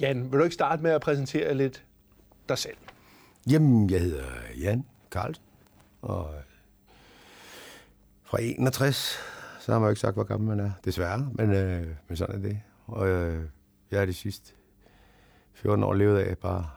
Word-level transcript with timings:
Jan, 0.00 0.32
vil 0.32 0.38
du 0.38 0.44
ikke 0.44 0.54
starte 0.54 0.82
med 0.82 0.90
at 0.90 1.00
præsentere 1.00 1.54
lidt 1.54 1.84
dig 2.48 2.58
selv? 2.58 2.76
Jamen, 3.50 3.90
jeg 3.90 4.00
hedder 4.00 4.24
Jan 4.60 4.84
Carlsen, 5.10 5.44
og 6.02 6.30
fra 8.24 8.38
61, 8.40 9.18
så 9.60 9.72
har 9.72 9.78
man 9.78 9.86
jo 9.86 9.90
ikke 9.90 10.00
sagt, 10.00 10.14
hvor 10.14 10.24
gammel 10.24 10.56
man 10.56 10.66
er, 10.66 10.70
desværre, 10.84 11.30
men, 11.34 11.52
øh, 11.52 11.86
men 12.08 12.16
sådan 12.16 12.34
er 12.36 12.48
det. 12.48 12.60
Og 12.86 13.08
øh, 13.08 13.44
jeg 13.90 14.00
er 14.00 14.06
de 14.06 14.14
sidste 14.14 14.52
14 15.54 15.84
år 15.84 15.94
levet 15.94 16.18
af 16.18 16.38
bare 16.38 16.70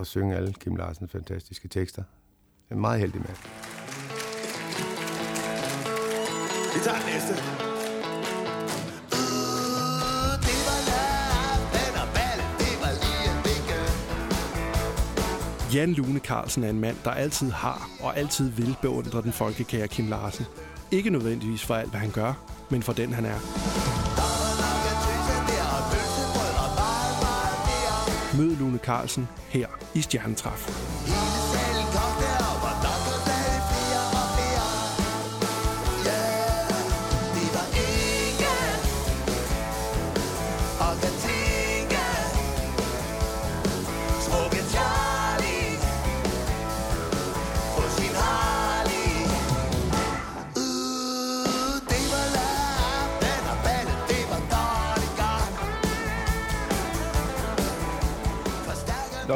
at 0.00 0.06
synge 0.06 0.36
alle 0.36 0.52
Kim 0.52 0.76
Larsens 0.76 1.12
fantastiske 1.12 1.68
tekster. 1.68 2.02
Jeg 2.70 2.76
er 2.76 2.80
meget 2.80 3.00
heldig 3.00 3.20
med. 3.20 3.30
Vi 6.74 6.80
tager 6.84 6.98
den 6.98 7.06
næste. 7.06 7.75
Jan 15.74 15.92
Lune 15.92 16.18
Carlsen 16.18 16.64
er 16.64 16.70
en 16.70 16.80
mand, 16.80 16.96
der 17.04 17.10
altid 17.10 17.50
har 17.50 17.88
og 18.00 18.16
altid 18.16 18.50
vil 18.50 18.76
beundre 18.82 19.22
den 19.22 19.32
folkekære 19.32 19.88
Kim 19.88 20.08
Larsen. 20.08 20.46
Ikke 20.90 21.10
nødvendigvis 21.10 21.64
for 21.64 21.74
alt, 21.74 21.90
hvad 21.90 22.00
han 22.00 22.10
gør, 22.10 22.32
men 22.70 22.82
for 22.82 22.92
den, 22.92 23.12
han 23.12 23.24
er. 23.24 23.38
Mød 28.36 28.56
Lune 28.56 28.78
Carlsen 28.78 29.28
her 29.48 29.66
i 29.94 30.00
Stjernetræf. 30.00 31.45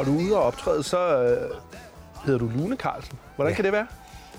Når 0.01 0.05
du 0.05 0.19
er 0.19 0.23
ude 0.23 0.37
og 0.37 0.43
optræde, 0.43 0.83
så 0.83 1.23
øh, 1.23 1.51
hedder 2.25 2.39
du 2.39 2.47
Lune 2.47 2.75
Carlsen. 2.75 3.19
Hvordan 3.35 3.51
ja. 3.51 3.55
kan 3.55 3.65
det 3.65 3.71
være? 3.71 3.87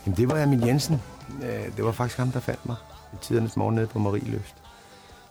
Jamen, 0.06 0.16
det 0.16 0.28
var 0.28 0.42
Amin 0.42 0.66
Jensen. 0.66 1.02
Øh, 1.42 1.77
det 1.77 1.84
var 1.84 1.92
faktisk 1.92 2.19
ham, 2.19 2.30
der 2.30 2.41
fandt 2.41 2.66
mig 2.66 2.77
i 3.12 3.16
tidernes 3.22 3.56
morgen 3.56 3.74
nede 3.74 3.86
på 3.86 3.98
Marieløst. 3.98 4.54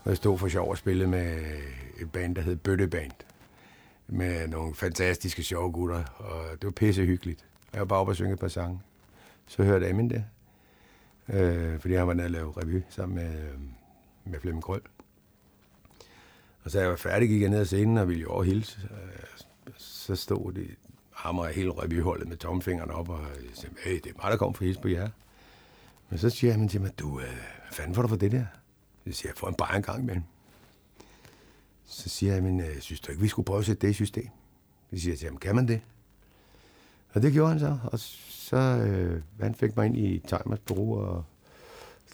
Og 0.03 0.09
jeg 0.09 0.17
stod 0.17 0.37
for 0.37 0.47
sjov 0.47 0.69
og 0.69 0.77
spillede 0.77 1.09
med 1.09 1.37
et 2.01 2.11
band, 2.11 2.35
der 2.35 2.41
hed 2.41 2.55
Bøtte 2.55 2.87
Band. 2.87 3.11
Med 4.07 4.47
nogle 4.47 4.75
fantastiske 4.75 5.43
sjove 5.43 5.71
gutter, 5.71 6.03
og 6.17 6.43
det 6.51 6.65
var 6.65 6.71
pisse 6.71 7.05
hyggeligt. 7.05 7.45
Jeg 7.73 7.79
var 7.79 7.85
bare 7.85 7.99
oppe 7.99 8.11
og 8.11 8.15
synge 8.15 8.33
et 8.33 8.39
par 8.39 8.47
sange. 8.47 8.81
Så 9.47 9.63
hørte 9.63 9.89
Amin 9.89 10.09
det. 10.09 10.25
Øh, 11.29 11.79
fordi 11.79 11.93
han 11.93 12.07
var 12.07 12.13
nede 12.13 12.25
og 12.25 12.31
lave 12.31 12.53
revy 12.57 12.81
sammen 12.89 13.15
med, 13.15 13.33
med 14.25 14.39
Flemming 14.39 14.63
Krøl. 14.63 14.81
Og 16.63 16.71
så 16.71 16.79
jeg 16.79 16.89
var 16.89 16.95
færdig, 16.95 17.29
gik 17.29 17.41
jeg 17.41 17.49
ned 17.49 17.59
ad 17.59 17.65
scenen 17.65 17.97
og 17.97 18.07
ville 18.07 18.21
jo 18.21 18.29
overhilse. 18.29 18.79
Øh, 18.91 19.50
så 19.81 20.15
stod 20.15 20.53
det 20.53 20.67
ham 21.11 21.39
og 21.39 21.47
hele 21.47 21.71
revyholdet 21.71 22.27
med 22.27 22.37
tomfingrene 22.37 22.93
op, 22.93 23.09
og 23.09 23.19
øh, 23.21 23.49
sagde, 23.53 23.75
hey, 23.83 23.95
det 23.95 24.05
er 24.05 24.23
mig, 24.23 24.31
der 24.31 24.37
kom 24.37 24.53
for 24.53 24.63
his 24.63 24.77
på 24.77 24.87
jer. 24.87 25.09
Men 26.09 26.19
så 26.19 26.29
siger 26.29 26.53
han 26.53 26.67
til 26.67 26.81
mig, 26.81 26.99
du, 26.99 27.19
øh, 27.19 27.25
hvad 27.25 27.71
fanden 27.71 27.95
får 27.95 28.01
du 28.01 28.07
for 28.07 28.15
det 28.15 28.31
der? 28.31 28.45
Jeg 29.05 29.15
siger 29.15 29.29
jeg, 29.29 29.37
får 29.37 29.47
en 29.47 29.53
bare 29.53 29.77
en 29.77 29.83
gang 29.83 30.01
imellem. 30.01 30.23
Så 31.85 32.09
siger 32.09 32.33
jeg, 32.33 32.43
men 32.43 32.59
øh, 32.59 32.79
synes 32.79 32.99
du 33.01 33.11
ikke, 33.11 33.21
vi 33.21 33.27
skulle 33.27 33.45
prøve 33.45 33.59
at 33.59 33.65
sætte 33.65 33.87
det 33.87 33.91
i 33.91 33.93
system? 33.93 34.29
Så 34.93 34.99
siger 34.99 35.11
jeg 35.11 35.19
til 35.19 35.27
ham, 35.27 35.37
kan 35.37 35.55
man 35.55 35.67
det? 35.67 35.81
Og 37.13 37.21
det 37.21 37.33
gjorde 37.33 37.49
han 37.49 37.59
så, 37.59 37.77
og 37.83 37.99
så 37.99 38.57
øh, 38.57 39.21
han 39.39 39.55
fik 39.55 39.75
mig 39.75 39.85
ind 39.85 39.97
i 39.97 40.19
Timers 40.19 40.59
bureau, 40.59 40.95
og 40.95 41.23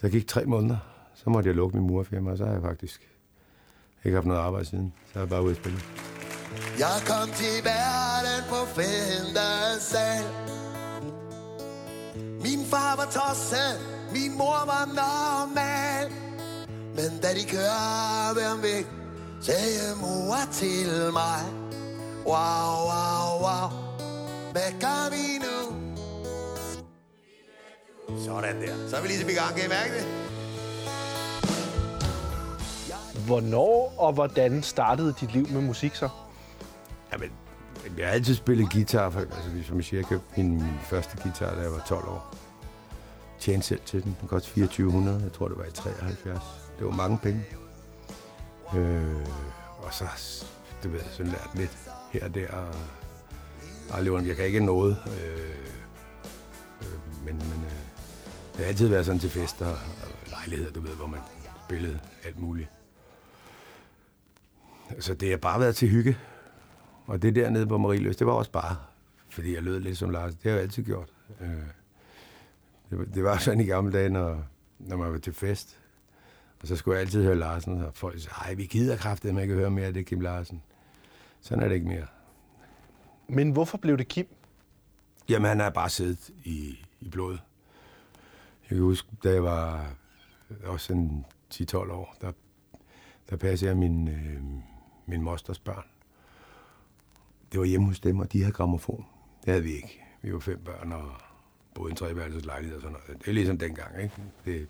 der 0.02 0.08
gik 0.08 0.26
tre 0.26 0.44
måneder. 0.44 0.78
Så 1.14 1.30
måtte 1.30 1.48
jeg 1.48 1.56
lukke 1.56 1.76
min 1.76 1.86
murfirma, 1.86 2.30
og 2.30 2.38
så 2.38 2.44
har 2.44 2.52
jeg 2.52 2.62
faktisk 2.62 3.08
ikke 4.04 4.14
haft 4.14 4.26
noget 4.26 4.40
arbejde 4.40 4.64
siden. 4.64 4.92
Så 5.12 5.18
er 5.18 5.22
jeg 5.22 5.28
bare 5.28 5.42
ude 5.42 5.50
at 5.50 5.56
spille. 5.56 5.78
Jeg 6.78 7.02
kom 7.06 7.28
til 7.34 7.64
verden 7.64 8.44
på 8.48 8.80
sal. 9.80 10.24
Min 12.40 12.66
far 12.70 12.96
var 12.96 13.04
tosset, 13.04 13.80
min 14.12 14.38
mor 14.38 14.64
var 14.66 14.84
normal. 14.86 16.12
Men 16.96 17.20
da 17.22 17.28
de 17.34 17.44
kører 17.50 18.32
hvem 18.34 18.62
væk, 18.62 18.86
sagde 19.40 19.96
mor 20.00 20.52
til 20.52 21.12
mig. 21.12 21.42
Wow, 22.26 22.70
wow, 22.90 23.28
wow, 23.46 23.68
hvad 24.52 24.72
gør 24.80 25.10
vi 25.10 25.38
nu? 25.44 25.58
Sådan 28.24 28.62
der. 28.62 28.88
Så 28.90 28.96
er 28.96 29.02
vi 29.02 29.08
lige 29.08 29.32
i 29.32 29.34
gang, 29.34 29.54
kan 29.56 29.64
I 29.64 29.68
mærke 29.68 29.94
det? 29.94 30.06
Hvornår 33.26 33.94
og 33.98 34.12
hvordan 34.12 34.62
startede 34.62 35.14
dit 35.20 35.32
liv 35.32 35.48
med 35.48 35.60
musik 35.60 35.94
så? 35.94 36.08
Jamen, 37.12 37.30
jeg 37.98 38.06
har 38.06 38.14
altid 38.14 38.34
spillet 38.34 38.72
guitar. 38.72 39.10
For, 39.10 39.20
altså, 39.20 39.66
som 39.66 39.76
jeg 39.76 39.84
siger, 39.84 40.00
jeg 40.00 40.06
købte 40.06 40.26
min, 40.36 40.50
min 40.50 40.78
første 40.82 41.22
guitar, 41.22 41.54
da 41.54 41.60
jeg 41.60 41.72
var 41.72 41.84
12 41.88 42.08
år. 42.08 42.34
Tjente 43.38 43.66
selv 43.66 43.80
til 43.86 44.04
den. 44.04 44.16
Den 44.20 44.28
kostede 44.28 44.66
2400. 44.66 45.22
Jeg 45.22 45.32
tror, 45.32 45.48
det 45.48 45.58
var 45.58 45.64
i 45.64 45.70
73. 45.70 46.42
Det 46.78 46.86
var 46.86 46.92
mange 46.92 47.18
penge. 47.18 47.44
Øh, 48.76 49.26
og 49.78 49.94
så, 49.94 50.04
det 50.82 50.92
ved 50.92 51.00
jeg, 51.00 51.08
så 51.12 51.22
lært 51.22 51.50
lidt 51.54 51.78
her 52.12 52.24
og 52.24 52.34
der. 52.34 52.52
Og 52.52 52.74
aldrig, 53.90 54.26
jeg 54.26 54.36
kan 54.36 54.44
ikke 54.44 54.60
noget. 54.60 54.96
Øh, 55.06 55.48
øh, 56.82 57.24
men, 57.24 57.36
men 57.38 57.64
øh, 57.64 57.72
det 58.52 58.64
har 58.64 58.64
altid 58.64 58.88
været 58.88 59.06
sådan 59.06 59.20
til 59.20 59.30
fester 59.30 59.66
og 59.66 59.78
lejligheder, 60.30 60.72
du 60.72 60.80
ved, 60.80 60.90
hvor 60.90 61.06
man 61.06 61.20
spillede 61.66 62.00
alt 62.24 62.38
muligt. 62.38 62.68
Så 65.00 65.14
det 65.14 65.30
har 65.30 65.36
bare 65.36 65.60
været 65.60 65.76
til 65.76 65.88
hygge. 65.88 66.18
Og 67.08 67.22
det 67.22 67.34
dernede 67.34 67.66
på 67.66 67.78
Marieløs, 67.78 68.16
det 68.16 68.26
var 68.26 68.32
også 68.32 68.50
bare, 68.50 68.76
fordi 69.28 69.54
jeg 69.54 69.62
lød 69.62 69.80
lidt 69.80 69.98
som 69.98 70.10
Lars. 70.10 70.34
Det 70.34 70.42
har 70.44 70.50
jeg 70.50 70.60
altid 70.60 70.82
gjort. 70.82 71.08
Øh, 71.40 71.48
det, 72.90 73.14
det 73.14 73.24
var 73.24 73.38
sådan 73.38 73.60
i 73.60 73.64
gamle 73.64 73.92
dage, 73.92 74.08
når, 74.08 74.44
når 74.78 74.96
man 74.96 75.12
var 75.12 75.18
til 75.18 75.32
fest. 75.32 75.80
Og 76.60 76.68
så 76.68 76.76
skulle 76.76 76.94
jeg 76.94 77.00
altid 77.00 77.22
høre 77.22 77.36
Larsen, 77.36 77.82
og 77.82 77.94
folk 77.94 78.20
sagde, 78.20 78.34
ej, 78.44 78.54
vi 78.54 78.66
gider 78.66 78.96
kraftigt, 78.96 79.34
man 79.34 79.42
ikke 79.42 79.54
høre 79.54 79.70
mere 79.70 79.86
af 79.86 79.94
det 79.94 80.06
Kim 80.06 80.20
Larsen. 80.20 80.62
Sådan 81.40 81.64
er 81.64 81.68
det 81.68 81.74
ikke 81.74 81.88
mere. 81.88 82.06
Men 83.28 83.50
hvorfor 83.50 83.78
blev 83.78 83.98
det 83.98 84.08
Kim? 84.08 84.26
Jamen, 85.28 85.48
han 85.48 85.60
er 85.60 85.70
bare 85.70 85.88
siddet 85.88 86.30
i, 86.44 86.78
i 87.00 87.08
blodet. 87.08 87.40
Jeg 88.70 88.76
kan 88.76 88.78
huske, 88.78 89.08
da 89.24 89.32
jeg 89.32 89.42
var 89.42 89.92
også 90.64 90.92
en 90.92 91.24
10-12 91.54 91.76
år, 91.76 92.16
der, 92.20 92.32
der 93.30 93.36
passede 93.36 93.68
jeg 93.68 93.76
min, 93.76 94.08
øh, 94.08 94.42
min 95.06 95.22
mosters 95.22 95.58
børn. 95.58 95.84
Det 97.52 97.60
var 97.60 97.66
hjemme 97.66 97.86
hos 97.86 98.00
dem, 98.00 98.18
og 98.18 98.32
de 98.32 98.40
havde 98.42 98.52
gramofon. 98.52 99.06
Det 99.44 99.52
havde 99.52 99.62
vi 99.62 99.72
ikke. 99.72 100.04
Vi 100.22 100.32
var 100.32 100.38
fem 100.38 100.58
børn 100.64 100.92
og 100.92 101.10
boede 101.74 101.90
i 101.90 101.92
en 101.92 101.96
treværelses 101.96 102.44
lejlighed 102.44 102.76
og 102.76 102.82
sådan 102.82 102.96
noget. 103.06 103.20
Det 103.24 103.28
er 103.28 103.34
ligesom 103.34 103.58
dengang, 103.58 104.02
ikke? 104.02 104.14
Det, 104.44 104.68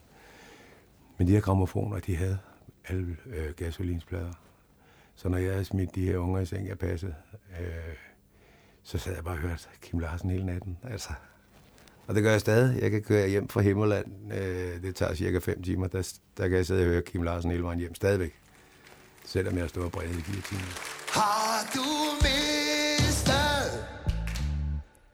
men 1.18 1.26
de 1.26 1.32
her 1.32 1.40
gramofoner, 1.40 2.00
de 2.00 2.16
havde 2.16 2.38
alle 2.88 3.16
øh, 3.26 3.54
gasolinsplader. 3.56 4.32
Så 5.14 5.28
når 5.28 5.38
jeg 5.38 5.52
havde 5.52 5.64
smidt 5.64 5.94
de 5.94 6.04
her 6.06 6.18
unger 6.18 6.40
i 6.40 6.46
seng, 6.46 6.68
jeg 6.68 6.78
passede, 6.78 7.14
øh, 7.60 7.66
så 8.82 8.98
sad 8.98 9.14
jeg 9.14 9.24
bare 9.24 9.34
og 9.34 9.38
hørte 9.38 9.68
Kim 9.82 9.98
Larsen 9.98 10.30
hele 10.30 10.46
natten. 10.46 10.78
Altså. 10.82 11.10
Og 12.06 12.14
det 12.14 12.22
gør 12.22 12.30
jeg 12.30 12.40
stadig. 12.40 12.82
Jeg 12.82 12.90
kan 12.90 13.02
køre 13.02 13.28
hjem 13.28 13.48
fra 13.48 13.60
Himmerland. 13.60 14.32
Øh, 14.32 14.82
det 14.82 14.96
tager 14.96 15.14
cirka 15.14 15.38
5 15.38 15.62
timer. 15.62 15.86
Der, 15.86 16.12
der 16.36 16.48
kan 16.48 16.56
jeg 16.56 16.66
sidde 16.66 16.80
og 16.80 16.86
høre 16.86 17.02
Kim 17.02 17.22
Larsen 17.22 17.50
hele 17.50 17.62
vejen 17.62 17.78
hjem. 17.78 17.94
Stadigvæk. 17.94 18.34
Selvom 19.24 19.58
jeg 19.58 19.68
står 19.68 19.82
og 19.84 19.92
brede 19.92 20.10
i 20.10 20.22
fire 20.22 20.42
timer. 20.42 20.62
Har 21.08 21.70
du 21.74 21.97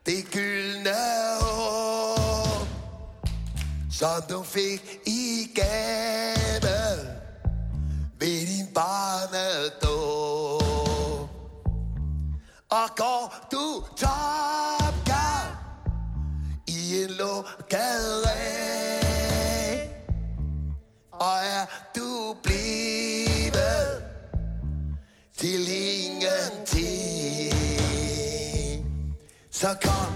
det 0.07 0.25
gyldne 0.33 0.91
år, 1.43 2.67
som 3.91 4.23
du 4.29 4.43
fik 4.43 5.01
i 5.07 5.51
gave 5.55 6.79
ved 8.19 8.47
din 8.47 8.67
barnedåb? 8.75 9.95
Og 12.71 12.89
går 12.97 13.35
du 13.51 13.85
topgang 13.97 15.51
i 16.67 17.03
en 17.03 17.11
lukket 17.11 18.24
så 29.65 29.75
kom 29.83 30.14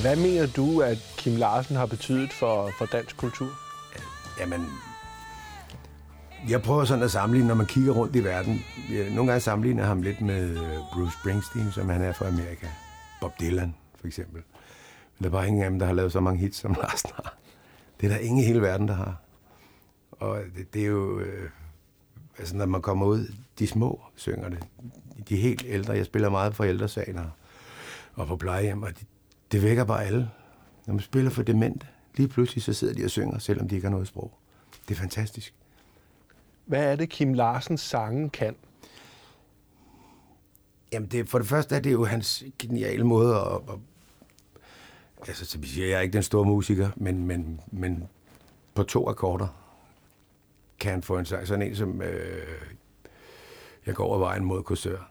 Hvad 0.00 0.16
mener 0.16 0.46
du, 0.46 0.80
at 0.80 0.98
Kim 1.18 1.36
Larsen 1.36 1.76
har 1.76 1.86
betydet 1.86 2.32
for, 2.32 2.70
for 2.78 2.86
dansk 2.86 3.16
kultur? 3.16 3.50
Jamen, 4.38 4.66
jeg 6.48 6.62
prøver 6.62 6.84
sådan 6.84 7.04
at 7.04 7.10
sammenligne, 7.10 7.48
når 7.48 7.54
man 7.54 7.66
kigger 7.66 7.92
rundt 7.92 8.16
i 8.16 8.24
verden. 8.24 8.60
Jeg, 8.90 9.10
nogle 9.10 9.30
gange 9.30 9.40
sammenligner 9.40 9.84
ham 9.84 10.02
lidt 10.02 10.20
med 10.20 10.50
øh, 10.50 10.78
Bruce 10.92 11.16
Springsteen, 11.20 11.72
som 11.72 11.88
han 11.88 12.02
er 12.02 12.12
fra 12.12 12.26
Amerika. 12.26 12.66
Bob 13.20 13.32
Dylan, 13.40 13.74
for 13.94 14.06
eksempel. 14.06 14.42
Men 15.18 15.22
der 15.22 15.26
er 15.26 15.32
bare 15.32 15.48
ingen 15.48 15.62
af 15.62 15.70
dem, 15.70 15.78
der 15.78 15.86
har 15.86 15.92
lavet 15.92 16.12
så 16.12 16.20
mange 16.20 16.40
hits, 16.40 16.58
som 16.58 16.76
Larsen 16.82 17.10
har. 17.14 17.34
Det 18.00 18.06
er 18.06 18.10
der 18.10 18.20
ingen 18.20 18.38
i 18.38 18.46
hele 18.46 18.62
verden, 18.62 18.88
der 18.88 18.94
har. 18.94 19.16
Og 20.10 20.38
det, 20.56 20.74
det 20.74 20.82
er 20.82 20.86
jo... 20.86 21.18
Øh, 21.18 21.50
altså, 22.38 22.56
når 22.56 22.66
man 22.66 22.82
kommer 22.82 23.06
ud, 23.06 23.32
de 23.58 23.66
små 23.66 24.00
synger 24.16 24.48
det. 24.48 24.66
De 25.28 25.36
helt 25.36 25.64
ældre. 25.66 25.92
Jeg 25.92 26.06
spiller 26.06 26.28
meget 26.28 26.54
for 26.54 26.64
ældresaler 26.64 27.22
og, 27.22 27.30
for 28.14 28.24
på 28.24 28.36
plejehjem, 28.36 28.82
og 28.82 28.90
de, 29.00 29.04
det 29.52 29.62
vækker 29.62 29.84
bare 29.84 30.04
alle. 30.04 30.30
Når 30.86 30.94
man 30.94 31.02
spiller 31.02 31.30
for 31.30 31.42
demente, 31.42 31.86
lige 32.16 32.28
pludselig 32.28 32.62
så 32.62 32.72
sidder 32.72 32.94
de 32.94 33.04
og 33.04 33.10
synger, 33.10 33.38
selvom 33.38 33.68
de 33.68 33.74
ikke 33.74 33.86
har 33.86 33.90
noget 33.90 34.08
sprog. 34.08 34.32
Det 34.88 34.94
er 34.94 34.98
fantastisk. 34.98 35.54
Hvad 36.66 36.92
er 36.92 36.96
det, 36.96 37.08
Kim 37.08 37.34
Larsens 37.34 37.80
sange 37.80 38.30
kan? 38.30 38.56
Jamen, 40.92 41.08
det, 41.08 41.28
for 41.28 41.38
det 41.38 41.48
første 41.48 41.76
er 41.76 41.80
det 41.80 41.92
jo 41.92 42.04
hans 42.04 42.44
geniale 42.58 43.04
måde 43.04 43.36
at... 43.36 43.56
at 43.72 43.78
altså, 45.28 45.44
så 45.44 45.58
siger 45.62 45.86
jeg 45.86 45.96
er 45.96 46.00
ikke 46.00 46.12
den 46.12 46.22
store 46.22 46.44
musiker, 46.44 46.90
men, 46.96 47.26
men, 47.26 47.60
men 47.66 48.08
på 48.74 48.82
to 48.82 49.08
akkorder 49.08 49.48
kan 50.80 50.90
han 50.90 51.02
få 51.02 51.18
en 51.18 51.24
sang. 51.24 51.46
Sådan 51.46 51.68
en 51.68 51.76
som 51.76 52.02
øh, 52.02 52.48
Jeg 53.86 53.94
går 53.94 54.04
over 54.04 54.18
vejen 54.18 54.44
mod 54.44 54.62
kursør. 54.62 55.10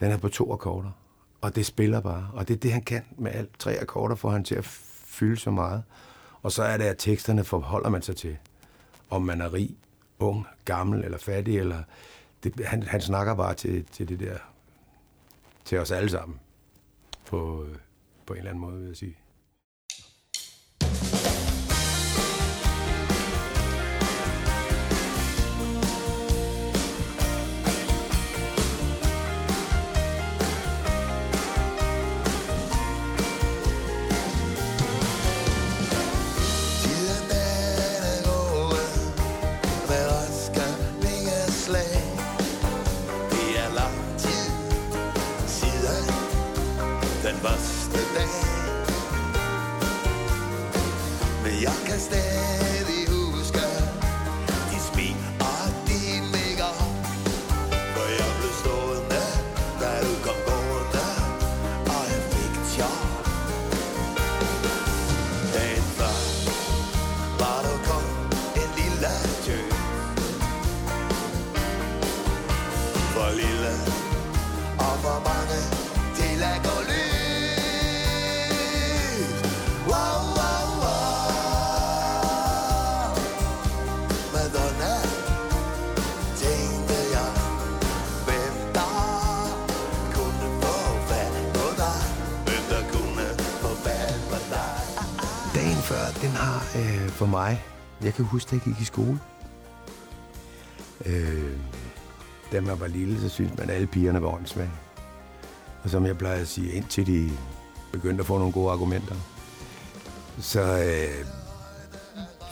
Den 0.00 0.10
er 0.10 0.16
på 0.16 0.28
to 0.28 0.52
akkorder, 0.52 0.90
og 1.40 1.56
det 1.56 1.66
spiller 1.66 2.00
bare. 2.00 2.30
Og 2.32 2.48
det 2.48 2.54
er 2.54 2.58
det, 2.58 2.72
han 2.72 2.82
kan 2.82 3.02
med 3.18 3.32
alt. 3.32 3.58
Tre 3.58 3.78
akkorder 3.80 4.14
får 4.14 4.30
han 4.30 4.44
til 4.44 4.54
at 4.54 4.64
fylde 4.64 5.36
så 5.36 5.50
meget. 5.50 5.82
Og 6.42 6.52
så 6.52 6.62
er 6.62 6.76
det, 6.76 6.84
at 6.84 6.96
teksterne 6.98 7.44
forholder 7.44 7.88
man 7.88 8.02
sig 8.02 8.16
til. 8.16 8.36
Om 9.10 9.22
man 9.22 9.40
er 9.40 9.52
rig, 9.52 9.76
ung, 10.18 10.46
gammel 10.64 11.04
eller 11.04 11.18
fattig, 11.18 11.58
eller 11.58 11.82
det, 12.44 12.66
han, 12.66 12.82
han 12.82 13.00
snakker 13.00 13.34
bare 13.34 13.54
til, 13.54 13.84
til 13.84 14.08
det 14.08 14.20
der, 14.20 14.38
til 15.64 15.78
os 15.78 15.90
alle 15.90 16.10
sammen, 16.10 16.40
på, 17.26 17.64
øh, 17.64 17.76
på 18.26 18.32
en 18.32 18.38
eller 18.38 18.50
anden 18.50 18.60
måde, 18.60 18.78
vil 18.78 18.86
jeg 18.86 18.96
sige. 18.96 19.16
Mig, 97.30 97.64
jeg 98.02 98.14
kan 98.14 98.24
huske, 98.24 98.48
at 98.48 98.52
jeg 98.52 98.60
gik 98.60 98.82
i 98.82 98.84
skole. 98.84 99.20
Øh, 101.06 101.56
da 102.52 102.60
man 102.60 102.80
var 102.80 102.86
lille, 102.86 103.20
så 103.20 103.28
synes 103.28 103.52
man, 103.58 103.70
at 103.70 103.74
alle 103.74 103.86
pigerne 103.86 104.22
var 104.22 104.28
åndssvage. 104.28 104.70
Og 105.82 105.90
som 105.90 106.06
jeg 106.06 106.18
plejer 106.18 106.40
at 106.40 106.48
sige, 106.48 106.72
indtil 106.72 107.06
de 107.06 107.30
begyndte 107.92 108.20
at 108.20 108.26
få 108.26 108.38
nogle 108.38 108.52
gode 108.52 108.72
argumenter, 108.72 109.14
så, 110.40 110.60
øh, 110.60 111.24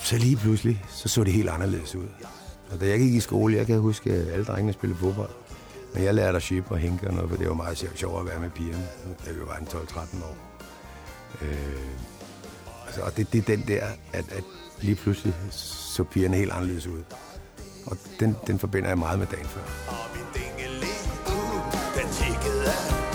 så 0.03 0.19
lige 0.19 0.37
pludselig, 0.37 0.85
så 0.89 1.09
så 1.09 1.25
det 1.25 1.33
helt 1.33 1.49
anderledes 1.49 1.95
ud. 1.95 2.09
Og 2.71 2.81
da 2.81 2.87
jeg 2.89 2.99
gik 2.99 3.15
i 3.15 3.21
skole, 3.21 3.57
jeg 3.57 3.67
kan 3.67 3.81
huske, 3.81 4.13
at 4.13 4.33
alle 4.33 4.45
drengene 4.45 4.73
spillede 4.73 5.01
fodbold. 5.01 5.31
Men 5.95 6.05
jeg 6.05 6.15
lærte 6.15 6.37
at 6.37 6.43
ship 6.43 6.71
og 6.71 6.79
hænke 6.79 7.07
og 7.09 7.15
noget, 7.15 7.31
for 7.31 7.37
det 7.37 7.49
var 7.49 7.55
meget 7.55 7.79
sjovt 7.79 7.99
sjovt 7.99 8.21
at 8.21 8.27
være 8.27 8.41
med 8.41 8.51
pigerne, 8.51 8.89
da 9.27 9.33
vi 9.33 9.41
var 9.47 9.57
en 9.57 9.67
12-13 9.67 10.25
år. 10.25 10.37
Øh, 11.43 12.18
altså, 12.89 13.03
og 13.03 13.17
det, 13.17 13.33
det 13.33 13.39
er 13.39 13.57
den 13.57 13.65
der, 13.69 13.87
at, 14.13 14.25
at 14.33 14.45
lige 14.81 14.95
pludselig 14.95 15.35
så 15.51 16.05
pigerne 16.05 16.37
helt 16.37 16.53
anderledes 16.53 16.87
ud. 16.87 17.03
Og 17.87 17.97
den, 18.21 18.37
den 18.47 18.59
forbinder 18.59 18.89
jeg 18.89 18.99
meget 18.99 19.19
med 19.19 19.27
dagen 19.27 19.47
før. 19.47 19.61
Og 19.89 20.05
min 20.15 20.25
dingeling, 20.35 21.03
uh, 21.27 21.73
den 21.97 22.09
tikkede, 22.13 22.65
af. 22.65 23.08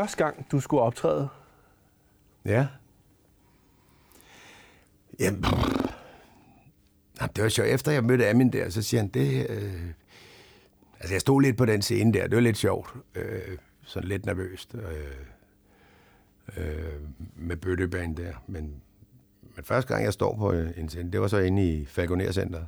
Første 0.00 0.24
gang, 0.24 0.46
du 0.52 0.60
skulle 0.60 0.82
optræde, 0.82 1.28
Ja. 2.44 2.66
Jamen, 5.18 5.44
Jamen, 7.20 7.32
det 7.36 7.42
var 7.42 7.48
sjovt. 7.48 7.68
Efter 7.68 7.92
jeg 7.92 8.04
mødte 8.04 8.28
Amin 8.28 8.52
der, 8.52 8.70
så 8.70 8.82
siger 8.82 9.00
han, 9.00 9.08
det... 9.08 9.50
Øh... 9.50 9.84
Altså, 11.00 11.14
jeg 11.14 11.20
stod 11.20 11.42
lidt 11.42 11.56
på 11.56 11.64
den 11.64 11.82
scene 11.82 12.12
der. 12.12 12.22
Det 12.22 12.34
var 12.34 12.40
lidt 12.40 12.56
sjovt. 12.56 12.94
Øh, 13.14 13.58
sådan 13.82 14.08
lidt 14.08 14.26
nervøst. 14.26 14.74
Øh, 14.74 15.16
øh, 16.56 17.00
med 17.36 17.56
bøtteband 17.56 18.16
der. 18.16 18.32
Men, 18.46 18.82
men 19.56 19.64
første 19.64 19.94
gang, 19.94 20.04
jeg 20.04 20.12
står 20.12 20.36
på 20.36 20.52
en 20.52 20.88
scene, 20.88 21.10
det 21.12 21.20
var 21.20 21.28
så 21.28 21.38
inde 21.38 21.68
i 21.68 21.84
Falconer 21.84 22.32
Center 22.32 22.64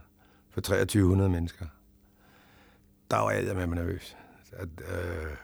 for 0.51 0.61
2300 0.61 1.31
mennesker. 1.31 1.67
Der 3.11 3.17
var 3.17 3.31
jeg 3.31 3.57
med 3.57 3.67
nervøs. 3.67 4.17
Så, 4.45 4.57
øh, 4.63 5.37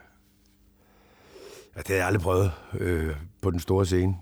Ja, 1.78 1.82
det 1.82 1.88
har 1.88 1.96
jeg 1.96 2.06
aldrig 2.06 2.22
prøvet 2.22 2.52
øh, 2.74 3.16
på 3.42 3.50
den 3.50 3.60
store 3.60 3.86
scene. 3.86 4.16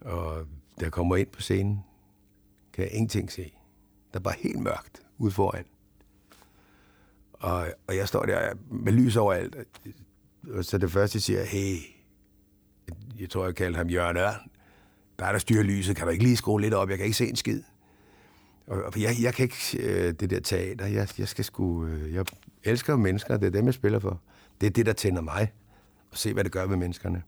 Og 0.00 0.46
da 0.80 0.84
jeg 0.84 0.92
kommer 0.92 1.16
ind 1.16 1.28
på 1.28 1.40
scenen, 1.40 1.84
kan 2.72 2.84
jeg 2.84 2.92
ingenting 2.92 3.32
se. 3.32 3.52
Der 4.14 4.20
var 4.20 4.30
helt 4.38 4.58
mørkt 4.58 5.02
ude 5.18 5.30
foran. 5.30 5.64
Og, 7.32 7.66
og 7.86 7.96
jeg 7.96 8.08
står 8.08 8.24
der 8.24 8.54
med 8.70 8.92
lys 8.92 9.16
overalt. 9.16 9.56
Og 10.50 10.64
så 10.64 10.78
det 10.78 10.90
første, 10.90 11.16
jeg 11.16 11.22
siger, 11.22 11.44
hey, 11.44 11.76
jeg 13.20 13.30
tror, 13.30 13.44
jeg 13.44 13.54
kaldte 13.54 13.78
ham 13.78 13.88
Jørgen 13.88 14.16
Ørn. 14.16 14.50
Der 15.18 15.24
er 15.24 15.32
der 15.32 15.38
styrer 15.38 15.62
lyset. 15.62 15.96
Kan 15.96 16.06
du 16.06 16.10
ikke 16.10 16.24
lige 16.24 16.36
skrue 16.36 16.60
lidt 16.60 16.74
op? 16.74 16.90
Jeg 16.90 16.96
kan 16.98 17.04
ikke 17.04 17.16
se 17.16 17.28
en 17.28 17.36
skid. 17.36 17.62
Og, 18.66 18.82
og 18.82 19.00
jeg, 19.00 19.16
jeg 19.22 19.34
kan 19.34 19.42
ikke 19.42 19.56
øh, 19.78 20.12
det 20.12 20.30
der 20.30 20.40
teater. 20.40 20.86
Jeg, 20.86 21.08
jeg 21.18 21.28
skal 21.28 21.44
sgu... 21.44 21.84
Øh, 21.84 22.14
jeg 22.14 22.24
elsker 22.64 22.96
mennesker, 22.96 23.36
det 23.36 23.46
er 23.46 23.50
dem, 23.50 23.66
jeg 23.66 23.74
spiller 23.74 23.98
for. 23.98 24.20
Det 24.60 24.66
er 24.66 24.70
det, 24.70 24.86
der 24.86 24.92
tænder 24.92 25.22
mig. 25.22 25.52
Og 26.10 26.18
se, 26.18 26.32
hvad 26.32 26.44
det 26.44 26.52
gør 26.52 26.66
med 26.66 26.76
menneskerne. 26.76 27.22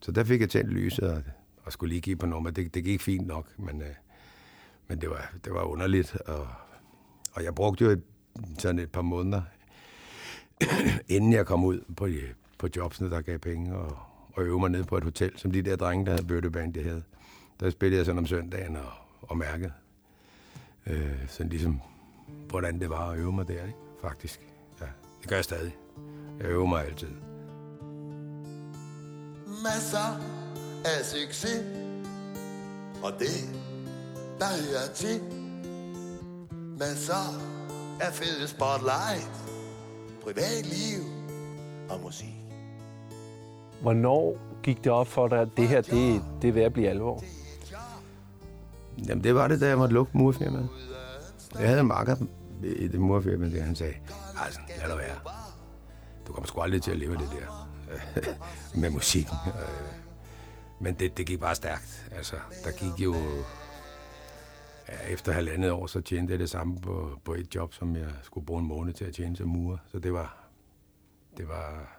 Så 0.00 0.12
der 0.12 0.24
fik 0.24 0.40
jeg 0.40 0.50
tændt 0.50 0.70
lyset 0.70 1.04
og, 1.04 1.22
og 1.64 1.72
skulle 1.72 1.92
lige 1.92 2.00
give 2.00 2.16
på 2.16 2.26
nummer. 2.26 2.50
Det, 2.50 2.74
det 2.74 2.84
gik 2.84 3.00
fint 3.00 3.26
nok, 3.26 3.58
men, 3.58 3.82
øh, 3.82 3.94
men 4.88 5.00
det, 5.00 5.10
var, 5.10 5.32
det 5.44 5.54
var 5.54 5.62
underligt. 5.62 6.16
Og, 6.16 6.48
og 7.32 7.44
jeg 7.44 7.54
brugte 7.54 7.84
jo 7.84 7.90
et, 7.90 8.02
sådan 8.58 8.78
et 8.78 8.90
par 8.90 9.02
måneder, 9.02 9.42
inden 11.08 11.32
jeg 11.32 11.46
kom 11.46 11.64
ud 11.64 11.80
på, 11.96 12.06
øh, 12.06 12.30
på 12.58 12.68
jobsene, 12.76 13.10
der 13.10 13.20
gav 13.20 13.38
penge, 13.38 13.76
og, 13.76 13.98
og 14.32 14.44
øve 14.44 14.60
mig 14.60 14.70
ned 14.70 14.84
på 14.84 14.96
et 14.96 15.04
hotel, 15.04 15.32
som 15.36 15.50
de 15.50 15.62
der 15.62 15.76
drenge, 15.76 16.06
der 16.06 16.12
havde 16.12 16.26
bøtteband, 16.26 16.74
det 16.74 16.84
havde. 16.84 17.02
Der 17.60 17.70
spillede 17.70 17.98
jeg 17.98 18.06
sådan 18.06 18.18
om 18.18 18.26
søndagen 18.26 18.76
og, 18.76 18.92
og 19.22 19.36
mærkede. 19.36 19.72
Øh, 20.86 21.28
sådan 21.28 21.50
ligesom, 21.50 21.80
hvordan 22.48 22.80
det 22.80 22.90
var 22.90 23.10
at 23.10 23.18
øve 23.18 23.32
mig 23.32 23.48
der, 23.48 23.62
ikke? 23.66 23.78
faktisk. 24.00 24.40
Ja, 24.80 24.86
det 25.20 25.28
gør 25.28 25.36
jeg 25.36 25.44
stadig. 25.44 25.76
Jeg 26.38 26.48
øver 26.48 26.66
mig 26.66 26.86
altid. 26.86 27.31
Masser 29.52 30.20
af 30.84 31.04
succes 31.04 31.64
Og 33.02 33.12
det, 33.18 33.60
der 34.38 34.46
hører 34.46 34.94
til 34.94 35.20
Masser 36.78 37.40
af 38.00 38.12
fede 38.12 38.48
spotlight 38.48 39.30
Privatliv 40.24 40.98
og 41.90 42.00
musik 42.00 42.34
Hvornår 43.82 44.38
gik 44.62 44.84
det 44.84 44.92
op 44.92 45.06
for 45.06 45.28
dig, 45.28 45.40
at 45.40 45.48
det 45.56 45.68
her, 45.68 45.80
det, 45.80 46.22
det 46.42 46.48
er 46.48 46.52
ved 46.52 46.62
at 46.62 46.72
blive 46.72 46.88
alvor? 46.88 47.22
Jamen, 49.08 49.24
det 49.24 49.34
var 49.34 49.48
det, 49.48 49.60
da 49.60 49.68
jeg 49.68 49.78
måtte 49.78 49.94
lukke 49.94 50.18
murfirmaet. 50.18 50.68
Jeg 51.58 51.68
havde 51.68 51.80
en 51.80 51.86
marker 51.86 52.16
i 52.62 52.88
det 52.88 53.00
murfirma, 53.00 53.48
der 53.48 53.62
han 53.62 53.76
sagde, 53.76 53.94
altså, 54.44 54.60
lad 54.80 54.88
det 54.88 54.98
være. 54.98 55.16
Du 56.26 56.32
kommer 56.32 56.46
sgu 56.46 56.60
aldrig 56.60 56.82
til 56.82 56.90
at 56.90 56.98
leve 56.98 57.12
det 57.12 57.28
der 57.30 57.61
med 58.74 58.90
musikken. 58.90 59.36
Men 60.80 60.94
det, 60.94 61.16
det 61.16 61.26
gik 61.26 61.40
bare 61.40 61.54
stærkt. 61.54 62.10
Altså, 62.16 62.36
der 62.64 62.70
gik 62.70 63.04
jo... 63.04 63.14
Ja, 64.88 65.12
efter 65.12 65.32
halvandet 65.32 65.70
år, 65.70 65.86
så 65.86 66.00
tjente 66.00 66.30
jeg 66.30 66.38
det 66.38 66.50
samme 66.50 66.80
på, 66.80 67.18
på 67.24 67.34
et 67.34 67.54
job, 67.54 67.74
som 67.74 67.96
jeg 67.96 68.10
skulle 68.22 68.46
bruge 68.46 68.60
en 68.60 68.68
måned 68.68 68.92
til 68.92 69.04
at 69.04 69.14
tjene 69.14 69.36
som 69.36 69.48
murer. 69.48 69.78
Så 69.86 69.98
det 69.98 70.12
var... 70.12 70.36
Det 71.36 71.48
var... 71.48 71.98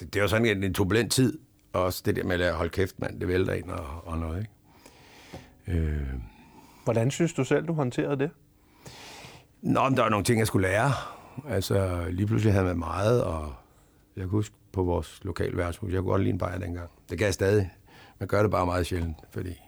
Det, 0.00 0.14
det 0.14 0.22
var 0.22 0.28
sådan 0.28 0.46
en, 0.46 0.64
en 0.64 0.74
turbulent 0.74 1.12
tid. 1.12 1.38
Og 1.72 1.82
også 1.82 2.02
det 2.04 2.16
der 2.16 2.24
med 2.24 2.40
at 2.40 2.54
holde 2.54 2.70
kæft, 2.70 3.00
mand, 3.00 3.20
det 3.20 3.28
vælter 3.28 3.52
ind 3.52 3.70
og, 3.70 4.06
og 4.06 4.18
noget, 4.18 4.38
ikke? 5.66 5.80
Øh. 5.80 6.08
Hvordan 6.84 7.10
synes 7.10 7.32
du 7.32 7.44
selv, 7.44 7.66
du 7.66 7.72
håndterede 7.72 8.18
det? 8.18 8.30
Nå, 9.62 9.88
men 9.88 9.96
der 9.96 10.02
var 10.02 10.08
nogle 10.08 10.24
ting, 10.24 10.38
jeg 10.38 10.46
skulle 10.46 10.68
lære. 10.68 10.92
Altså, 11.48 12.06
lige 12.10 12.26
pludselig 12.26 12.52
havde 12.52 12.66
man 12.66 12.78
meget, 12.78 13.24
og 13.24 13.54
jeg 14.18 14.24
kan 14.24 14.30
huske 14.30 14.54
på 14.72 14.82
vores 14.82 15.20
lokale 15.22 15.56
værtshus, 15.56 15.92
jeg 15.92 16.00
kunne 16.00 16.10
godt 16.10 16.22
lide 16.22 16.32
en 16.32 16.38
bajer 16.38 16.58
dengang. 16.58 16.90
Det 17.10 17.18
kan 17.18 17.24
jeg 17.24 17.34
stadig. 17.34 17.70
Man 18.18 18.28
gør 18.28 18.42
det 18.42 18.50
bare 18.50 18.66
meget 18.66 18.86
sjældent, 18.86 19.16
fordi 19.30 19.60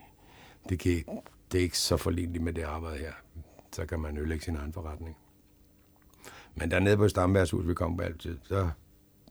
det, 0.68 0.78
kan, 0.78 1.04
det 1.52 1.58
er 1.58 1.62
ikke 1.62 1.78
så 1.78 1.96
forligneligt 1.96 2.44
med 2.44 2.52
det 2.52 2.62
arbejde 2.62 2.98
her. 2.98 3.12
Så 3.72 3.86
kan 3.86 4.00
man 4.00 4.18
ødelægge 4.18 4.44
sin 4.44 4.56
egen 4.56 4.72
forretning. 4.72 5.16
Men 6.54 6.70
dernede 6.70 6.96
på 6.96 7.08
Stamværtshus, 7.08 7.68
vi 7.68 7.74
kom 7.74 7.96
på 7.96 8.02
altid, 8.02 8.38
så 8.42 8.70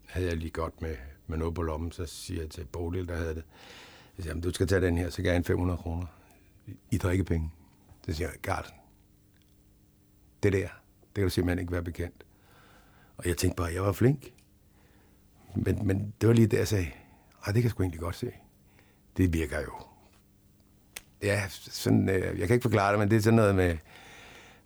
havde 0.06 0.28
jeg 0.28 0.38
lige 0.38 0.52
godt 0.52 0.82
med, 0.82 0.96
med 1.28 1.38
noget 1.38 1.56
på 1.56 1.62
lommen. 1.62 1.92
Så 1.92 2.06
siger 2.06 2.42
jeg 2.42 2.50
til 2.50 2.66
Bodil, 2.66 3.08
der 3.08 3.16
havde 3.16 3.36
det, 3.36 3.44
jeg 4.18 4.24
siger, 4.24 4.42
du 4.42 4.54
skal 4.54 4.68
tage 4.68 4.82
den 4.82 4.98
her, 4.98 5.10
så 5.10 5.22
gav 5.22 5.30
jeg 5.30 5.38
en 5.38 5.44
500 5.44 5.78
kroner 5.78 6.06
i 6.92 6.98
drikkepenge. 6.98 7.52
Så 8.06 8.14
siger 8.14 8.28
jeg, 8.28 8.40
Garden, 8.42 8.72
det 10.44 10.54
der, 10.54 10.68
det 11.02 11.16
kan 11.16 11.24
du 11.24 11.30
simpelthen 11.30 11.60
ikke 11.60 11.72
være 11.72 11.84
bekendt. 11.84 12.26
Og 13.18 13.28
jeg 13.28 13.38
tænkte 13.38 13.56
bare, 13.56 13.70
at 13.70 13.76
jeg 13.76 13.84
var 13.84 13.92
flink. 13.92 14.34
Men, 15.56 15.88
men 15.88 16.14
det 16.22 16.28
var 16.28 16.36
lige 16.36 16.48
det, 16.48 16.58
jeg 16.58 16.68
sagde, 16.68 16.92
det 17.46 17.54
kan 17.54 17.64
jeg 17.64 17.72
sgu 17.72 17.84
egentlig 17.84 18.00
godt 18.02 18.16
se. 18.16 18.32
Det 19.18 19.34
virker 19.34 19.60
jo. 19.62 19.72
Ja, 21.24 21.44
sådan, 21.50 22.10
øh, 22.10 22.40
jeg 22.40 22.48
kan 22.48 22.54
ikke 22.56 22.62
forklare 22.62 22.92
det, 22.92 23.00
men 23.00 23.12
det 23.12 23.18
er 23.18 23.22
sådan 23.22 23.36
noget 23.36 23.56
med, 23.56 23.78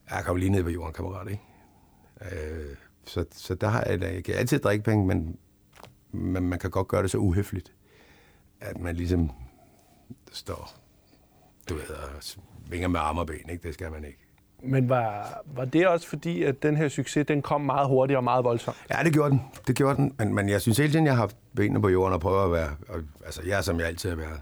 jeg 0.10 0.24
kommer 0.26 0.40
lige 0.40 0.50
ned 0.50 0.64
på 0.64 0.70
jorden, 0.70 0.94
kammerat, 0.94 1.28
ikke? 1.32 1.44
Øh, 2.22 2.76
så, 3.06 3.26
så 3.32 3.56
der 3.56 3.68
har 3.68 3.84
jeg, 3.84 4.02
jeg 4.02 4.24
kan 4.24 4.36
altid 4.36 4.60
drikke 4.60 4.84
penge, 4.84 5.06
men, 5.06 5.38
men 6.12 6.50
man 6.50 6.60
kan 6.60 6.70
godt 6.70 6.88
gøre 6.88 7.04
det 7.04 7.12
så 7.12 7.18
uhøfligt, 7.18 7.74
at 8.60 8.78
man 8.80 8.96
ligesom 8.96 9.32
står, 10.32 10.70
du 11.70 11.76
ved, 11.76 11.90
og 11.90 12.10
vinger 12.70 12.88
med 12.88 13.00
arme 13.00 13.22
og 13.22 13.28
ben, 13.28 13.50
ikke? 13.50 13.64
Det 13.64 13.74
skal 13.74 13.92
man 13.92 14.06
ikke. 14.06 14.20
Men 14.64 14.90
var, 14.90 15.42
var 15.46 15.66
det 15.66 15.88
også 15.88 16.08
fordi, 16.08 16.44
at 16.44 16.64
den 16.64 16.78
her 16.78 16.88
succes, 16.88 17.28
den 17.28 17.42
kom 17.42 17.62
meget 17.62 17.88
hurtigt 17.88 18.18
og 18.18 18.24
meget 18.24 18.44
voldsomt? 18.44 18.78
Ja, 18.90 19.04
det 19.04 19.14
gjorde 19.14 19.30
den. 19.30 19.42
Det 19.68 19.76
gjorde 19.76 19.96
den. 19.96 20.16
Men, 20.18 20.34
men 20.34 20.50
jeg 20.50 20.62
synes 20.62 20.78
hele 20.78 20.94
tiden, 20.94 21.06
jeg 21.06 21.14
har 21.14 21.22
haft 21.22 21.38
benene 21.56 21.82
på 21.82 21.90
jorden 21.90 22.14
og 22.14 22.22
prøvet 22.22 22.46
at 22.46 22.52
være... 22.52 22.70
Og, 22.90 23.00
altså, 23.26 23.42
jeg 23.46 23.58
er 23.58 23.62
som 23.62 23.80
jeg 23.80 23.88
altid 23.88 24.10
har 24.10 24.18
været. 24.18 24.42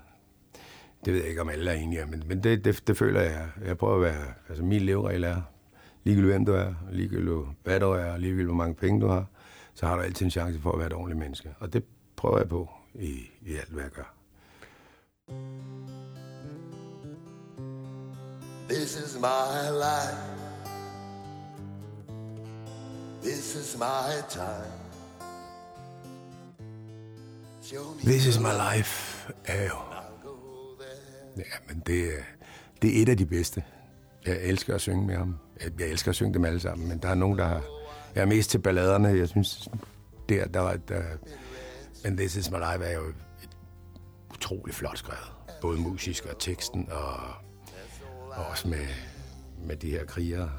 Det 1.05 1.13
ved 1.13 1.19
jeg 1.19 1.29
ikke, 1.29 1.41
om 1.41 1.49
alle 1.49 1.71
er 1.71 1.75
enige 1.75 2.05
men, 2.05 2.23
men 2.27 2.43
det, 2.43 2.65
det, 2.65 2.87
det, 2.87 2.97
føler 2.97 3.21
jeg. 3.21 3.47
Jeg 3.65 3.77
prøver 3.77 3.95
at 3.95 4.01
være... 4.01 4.23
Altså, 4.49 4.63
min 4.63 4.81
leveregel 4.81 5.23
er, 5.23 5.41
ligegyldigt 6.03 6.33
hvem 6.33 6.45
du 6.45 6.53
er, 6.53 6.73
ligegyldigt 6.91 7.37
hvad 7.63 7.79
du 7.79 7.91
er, 7.91 8.17
ligegyldigt 8.17 8.47
hvor 8.47 8.55
mange 8.55 8.75
penge 8.75 9.01
du 9.01 9.07
har, 9.07 9.25
så 9.73 9.85
har 9.85 9.95
du 9.95 10.01
altid 10.01 10.25
en 10.25 10.31
chance 10.31 10.59
for 10.59 10.71
at 10.71 10.79
være 10.79 10.87
et 10.87 10.93
ordentligt 10.93 11.19
menneske. 11.19 11.49
Og 11.59 11.73
det 11.73 11.83
prøver 12.15 12.37
jeg 12.37 12.49
på 12.49 12.69
i, 12.93 13.29
i 13.41 13.55
alt, 13.55 13.69
hvad 13.69 13.83
jeg 13.83 13.91
gør. 13.91 14.15
This 18.71 18.95
is 18.95 19.17
my 19.19 19.69
life. 19.69 20.17
This 23.21 23.55
is 23.55 23.77
my 23.77 24.21
time. 24.29 24.71
This 28.03 28.25
is 28.25 28.39
my 28.39 28.53
life 28.53 29.31
er 29.45 29.63
jo... 29.63 29.75
Ja, 31.37 31.43
men 31.67 31.79
det, 31.79 32.09
det 32.81 32.97
er 32.97 33.01
et 33.01 33.09
af 33.09 33.17
de 33.17 33.25
bedste. 33.25 33.63
Jeg 34.25 34.41
elsker 34.41 34.75
at 34.75 34.81
synge 34.81 35.07
med 35.07 35.15
ham. 35.15 35.35
Jeg 35.79 35.87
elsker 35.87 36.09
at 36.09 36.15
synge 36.15 36.33
dem 36.33 36.45
alle 36.45 36.59
sammen, 36.59 36.87
men 36.87 36.97
der 36.97 37.09
er 37.09 37.15
nogen, 37.15 37.37
der 37.37 37.45
har... 37.45 37.63
Jeg 38.15 38.21
er 38.21 38.25
mest 38.25 38.49
til 38.49 38.59
balladerne. 38.59 39.07
Jeg 39.07 39.27
synes, 39.27 39.69
der, 40.29 40.47
der 40.47 40.59
var... 40.59 40.75
Der, 40.75 41.03
men 42.03 42.17
This 42.17 42.35
is 42.35 42.51
my 42.51 42.57
life 42.57 42.83
er 42.83 42.93
jo 42.93 43.07
et 43.43 43.57
utroligt 44.33 44.77
flot 44.77 44.97
skrevet. 44.97 45.31
Både 45.61 45.79
musisk 45.79 46.25
og 46.25 46.39
teksten 46.39 46.89
og 46.91 47.17
og 48.31 48.45
også 48.45 48.67
med, 48.67 48.87
med 49.63 49.75
de 49.75 49.89
her 49.89 50.05
krigere, 50.05 50.51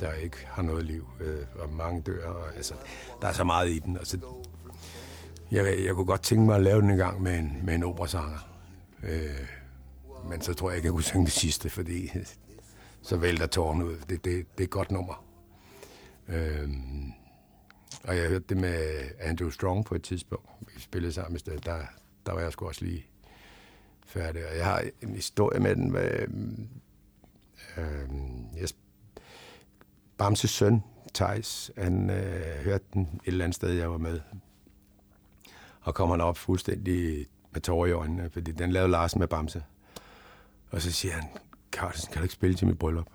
der 0.00 0.12
ikke 0.12 0.36
har 0.46 0.62
noget 0.62 0.84
liv, 0.84 1.08
øh, 1.20 1.46
og 1.54 1.72
mange 1.72 2.02
dør. 2.02 2.28
Og, 2.28 2.56
altså, 2.56 2.74
der 3.22 3.28
er 3.28 3.32
så 3.32 3.44
meget 3.44 3.70
i 3.70 3.78
den. 3.78 3.96
Altså, 3.96 4.18
jeg, 5.50 5.84
jeg 5.84 5.94
kunne 5.94 6.06
godt 6.06 6.22
tænke 6.22 6.44
mig 6.44 6.56
at 6.56 6.62
lave 6.62 6.82
den 6.82 6.90
en 6.90 6.96
gang 6.96 7.22
med 7.22 7.38
en, 7.38 7.58
med 7.64 7.74
en 7.74 7.82
operasanger. 7.82 8.48
Øh, 9.02 9.48
men 10.28 10.40
så 10.40 10.54
tror 10.54 10.70
jeg 10.70 10.76
ikke, 10.76 10.86
jeg 10.86 10.92
kunne 10.92 11.02
synge 11.02 11.24
det 11.24 11.32
sidste, 11.32 11.70
fordi 11.70 12.10
så 13.02 13.16
vælter 13.16 13.46
tårnet 13.46 13.84
ud. 13.84 13.96
Det, 13.96 14.08
det, 14.08 14.24
det 14.24 14.60
er 14.60 14.64
et 14.64 14.70
godt 14.70 14.90
nummer. 14.90 15.24
Øh, 16.28 16.70
og 18.04 18.16
jeg 18.16 18.28
hørte 18.28 18.44
det 18.48 18.56
med 18.56 19.08
Andrew 19.20 19.50
Strong 19.50 19.84
på 19.84 19.94
et 19.94 20.02
tidspunkt. 20.02 20.48
Vi 20.74 20.80
spillede 20.80 21.12
sammen 21.12 21.36
i 21.36 21.38
stedet. 21.38 21.64
Der, 21.64 21.78
der 22.26 22.32
var 22.32 22.40
jeg 22.40 22.52
sgu 22.52 22.66
også 22.66 22.84
lige 22.84 23.06
færdig. 24.06 24.48
Og 24.50 24.56
jeg 24.56 24.64
har 24.64 24.84
en 25.02 25.14
historie 25.14 25.60
med 25.60 25.76
den. 25.76 25.92
Med, 25.92 26.28
øh, 27.76 28.08
jeg, 28.60 28.68
Bamses 30.18 30.50
søn, 30.50 30.82
Thijs, 31.14 31.70
han 31.76 32.10
øh, 32.10 32.64
hørte 32.64 32.84
den 32.92 33.02
et 33.02 33.08
eller 33.24 33.44
andet 33.44 33.54
sted, 33.54 33.70
jeg 33.70 33.90
var 33.90 33.98
med. 33.98 34.20
Og 35.80 35.94
kom 35.94 36.10
han 36.10 36.20
op 36.20 36.38
fuldstændig 36.38 37.26
med 37.52 37.60
tårer 37.60 37.86
i 37.86 37.92
øjnene, 37.92 38.30
fordi 38.30 38.52
den 38.52 38.72
lavede 38.72 38.90
Larsen 38.90 39.18
med 39.18 39.28
Bamse. 39.28 39.64
Og 40.70 40.82
så 40.82 40.92
siger 40.92 41.14
han, 41.14 41.24
Carlsen, 41.72 42.12
kan 42.12 42.18
du 42.20 42.22
ikke 42.22 42.34
spille 42.34 42.56
til 42.56 42.66
mit 42.66 42.78
bryllup? 42.78 43.06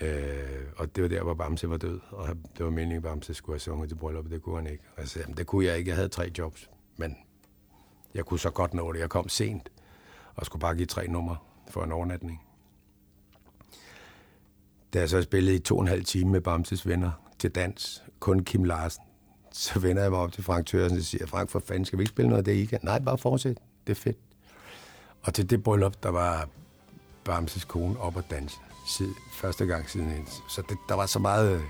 Øh, 0.00 0.62
og 0.76 0.96
det 0.96 1.02
var 1.02 1.08
der, 1.08 1.22
hvor 1.22 1.34
Bamse 1.34 1.70
var 1.70 1.76
død, 1.76 2.00
og 2.10 2.28
det 2.28 2.64
var 2.64 2.70
meningen, 2.70 2.96
at 2.96 3.02
Bamse 3.02 3.34
skulle 3.34 3.54
have 3.54 3.60
sunget 3.60 3.88
til 3.88 3.96
bryllup, 3.96 4.30
det 4.30 4.42
kunne 4.42 4.56
han 4.56 4.66
ikke. 4.66 4.84
Og 4.96 5.00
jeg 5.00 5.08
sagde, 5.08 5.34
det 5.34 5.46
kunne 5.46 5.66
jeg 5.66 5.78
ikke, 5.78 5.88
jeg 5.88 5.96
havde 5.96 6.08
tre 6.08 6.30
jobs, 6.38 6.70
men 6.96 7.16
jeg 8.14 8.24
kunne 8.24 8.40
så 8.40 8.50
godt 8.50 8.74
nå 8.74 8.92
det. 8.92 9.00
Jeg 9.00 9.08
kom 9.08 9.28
sent 9.28 9.68
og 10.34 10.46
skulle 10.46 10.60
bare 10.60 10.76
give 10.76 10.86
tre 10.86 11.08
numre 11.08 11.36
for 11.70 11.84
en 11.84 11.92
overnatning. 11.92 12.42
Da 14.92 14.98
jeg 14.98 15.08
så 15.08 15.22
spillede 15.22 15.56
i 15.56 15.58
to 15.58 15.76
og 15.76 15.82
en 15.82 15.88
halv 15.88 16.04
time 16.04 16.30
med 16.30 16.40
Bamses 16.40 16.86
venner 16.86 17.10
til 17.38 17.50
dans, 17.50 18.02
kun 18.20 18.40
Kim 18.40 18.64
Larsen, 18.64 19.02
så 19.52 19.78
vender 19.78 20.02
jeg 20.02 20.10
mig 20.10 20.20
op 20.20 20.32
til 20.32 20.44
Frank 20.44 20.66
Tørsen 20.66 20.98
og 20.98 21.04
siger, 21.04 21.26
Frank, 21.26 21.50
for 21.50 21.58
fanden, 21.58 21.84
skal 21.84 21.98
vi 21.98 22.02
ikke 22.02 22.10
spille 22.10 22.28
noget 22.28 22.38
af 22.38 22.44
det, 22.44 22.52
I 22.52 22.64
kan? 22.64 22.80
Nej, 22.82 22.98
bare 22.98 23.18
fortsæt. 23.18 23.58
Det 23.86 23.92
er 23.92 24.00
fedt. 24.00 24.18
Og 25.22 25.34
til 25.34 25.50
det 25.50 25.62
bryllup, 25.62 26.02
der 26.02 26.08
var 26.08 26.48
Bamses 27.24 27.64
kone 27.64 28.00
op 28.00 28.16
og 28.16 28.24
danse. 28.30 28.56
Sid, 28.88 29.08
første 29.32 29.66
gang 29.66 29.90
siden 29.90 30.10
hendes. 30.10 30.42
Så 30.48 30.62
det, 30.68 30.78
der 30.88 30.94
var 30.94 31.06
så 31.06 31.18
meget... 31.18 31.52
Øh, 31.56 31.62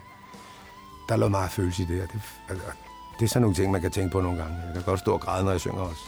der 1.09 1.17
lå 1.17 1.29
meget 1.29 1.51
følelse 1.51 1.83
i 1.83 1.87
det, 1.87 2.03
og 2.03 2.09
det, 2.13 2.21
altså, 2.49 2.67
det 3.19 3.25
er 3.25 3.29
sådan 3.29 3.43
nogle 3.43 3.55
ting, 3.55 3.73
man 3.73 3.81
kan 3.81 3.91
tænke 3.91 4.13
på 4.13 4.21
nogle 4.21 4.39
gange. 4.39 4.57
Jeg 4.57 4.75
kan 4.75 4.83
godt 4.83 5.01
stå 5.01 5.13
og 5.13 5.21
græde, 5.21 5.45
når 5.45 5.51
jeg 5.51 5.61
synger 5.61 5.81
også. 5.81 6.03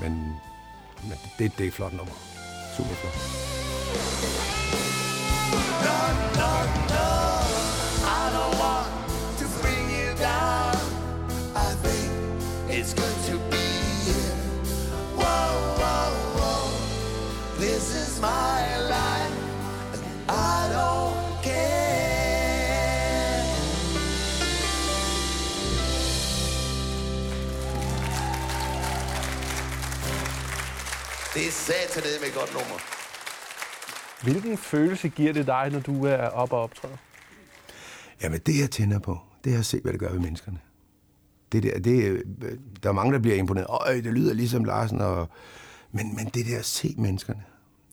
Men, 0.00 0.40
men 1.02 1.18
det, 1.38 1.52
det 1.58 1.64
er 1.64 1.68
et 1.68 1.74
flot 1.74 1.92
nummer. 1.92 2.14
Super 2.76 2.94
flot. 2.94 4.53
Det 31.34 31.46
er 31.46 31.50
satan 31.50 32.02
med 32.20 32.28
et 32.28 32.34
godt 32.34 32.52
nummer. 32.52 32.78
Hvilken 34.22 34.58
følelse 34.58 35.08
giver 35.08 35.32
det 35.32 35.46
dig, 35.46 35.68
når 35.72 35.80
du 35.80 36.04
er 36.04 36.28
oppe 36.28 36.56
og 36.56 36.62
optræde? 36.62 36.96
Jamen, 38.22 38.40
det 38.46 38.60
jeg 38.60 38.70
tænder 38.70 38.98
på, 38.98 39.18
det 39.44 39.54
er 39.54 39.58
at 39.58 39.66
se, 39.66 39.80
hvad 39.80 39.92
det 39.92 40.00
gør 40.00 40.10
ved 40.10 40.18
menneskerne. 40.20 40.58
Det 41.52 41.62
der, 41.62 41.78
det, 41.78 42.04
øh, 42.04 42.24
der 42.82 42.88
er 42.88 42.92
mange, 42.92 43.12
der 43.12 43.18
bliver 43.18 43.36
imponeret. 43.36 43.66
Øj, 43.68 43.94
det 43.94 44.12
lyder 44.12 44.34
ligesom 44.34 44.64
Larsen. 44.64 45.00
Og, 45.00 45.28
men, 45.92 46.16
men 46.16 46.26
det 46.26 46.46
der 46.46 46.58
at 46.58 46.64
se 46.64 46.94
menneskerne. 46.98 47.44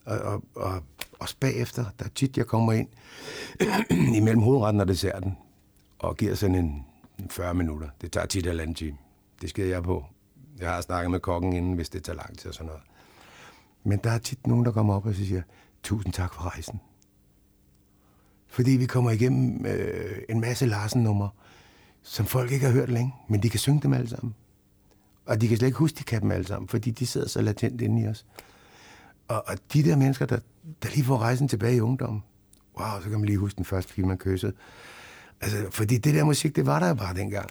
Og, 0.05 0.19
og, 0.19 0.43
og 0.55 0.83
også 1.19 1.35
bagefter, 1.39 1.85
der 1.99 2.05
er 2.05 2.09
tit, 2.15 2.37
jeg 2.37 2.47
kommer 2.47 2.73
ind 2.73 2.87
imellem 4.19 4.41
hovedretten 4.41 4.81
og 4.81 4.87
desserten, 4.87 5.37
og 5.99 6.17
giver 6.17 6.35
sådan 6.35 6.55
en, 6.55 6.85
en 7.19 7.29
40 7.29 7.53
minutter. 7.53 7.89
Det 8.01 8.11
tager 8.11 8.25
tit 8.25 8.45
halvanden 8.45 8.75
time. 8.75 8.97
Det 9.41 9.49
skal 9.49 9.65
jeg 9.65 9.83
på. 9.83 10.05
Jeg 10.59 10.69
har 10.73 10.81
snakket 10.81 11.11
med 11.11 11.19
kokken 11.19 11.53
inden, 11.53 11.73
hvis 11.73 11.89
det 11.89 12.03
tager 12.03 12.17
lang 12.17 12.37
tid 12.37 12.47
og 12.47 12.53
sådan 12.53 12.65
noget. 12.65 12.81
Men 13.83 13.99
der 14.03 14.11
er 14.11 14.17
tit 14.17 14.47
nogen, 14.47 14.65
der 14.65 14.71
kommer 14.71 14.95
op 14.95 15.05
og 15.05 15.15
siger, 15.15 15.41
tusind 15.83 16.13
tak 16.13 16.33
for 16.33 16.41
rejsen. 16.41 16.79
Fordi 18.47 18.71
vi 18.71 18.85
kommer 18.85 19.11
igennem 19.11 19.65
øh, 19.65 20.21
en 20.29 20.39
masse 20.39 20.65
Larsen-numre, 20.65 21.29
som 22.03 22.25
folk 22.25 22.51
ikke 22.51 22.65
har 22.65 22.73
hørt 22.73 22.89
længe, 22.89 23.15
men 23.27 23.43
de 23.43 23.49
kan 23.49 23.59
synge 23.59 23.81
dem 23.81 23.93
alle 23.93 24.09
sammen. 24.09 24.35
Og 25.25 25.41
de 25.41 25.47
kan 25.47 25.57
slet 25.57 25.67
ikke 25.67 25.79
huske, 25.79 25.97
de 25.97 26.03
kan 26.03 26.21
dem 26.21 26.31
alle 26.31 26.47
sammen, 26.47 26.69
fordi 26.69 26.91
de 26.91 27.07
sidder 27.07 27.27
så 27.27 27.41
latent 27.41 27.81
inde 27.81 28.01
i 28.01 28.07
os. 28.07 28.25
Og, 29.27 29.43
og 29.47 29.57
de 29.73 29.83
der 29.83 29.95
mennesker, 29.95 30.25
der, 30.25 30.39
der 30.83 30.89
lige 30.89 31.03
får 31.03 31.17
rejsen 31.17 31.47
tilbage 31.47 31.75
i 31.75 31.81
ungdommen, 31.81 32.23
wow, 32.79 33.01
så 33.01 33.09
kan 33.09 33.19
man 33.19 33.25
lige 33.25 33.37
huske 33.37 33.57
den 33.57 33.65
første 33.65 33.93
film, 33.93 34.07
man 34.07 34.17
kyssede. 34.17 34.53
Altså, 35.41 35.67
fordi 35.71 35.97
det 35.97 36.13
der 36.13 36.23
musik, 36.23 36.55
det 36.55 36.65
var 36.65 36.79
der 36.79 36.87
jo 36.87 36.93
bare 36.93 37.15
dengang. 37.15 37.49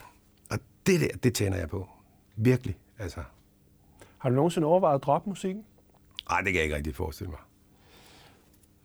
Og 0.49 0.59
det 0.85 1.01
der, 1.01 1.07
det 1.23 1.33
tænder 1.33 1.57
jeg 1.57 1.69
på. 1.69 1.89
Virkelig, 2.35 2.77
altså. 2.99 3.19
Har 4.17 4.29
du 4.29 4.35
nogensinde 4.35 4.67
overvejet 4.67 4.95
at 4.95 5.03
droppe 5.03 5.29
musikken? 5.29 5.63
Nej, 6.29 6.41
det 6.41 6.45
kan 6.45 6.55
jeg 6.55 6.63
ikke 6.63 6.75
rigtig 6.75 6.95
forestille 6.95 7.29
mig. 7.29 7.39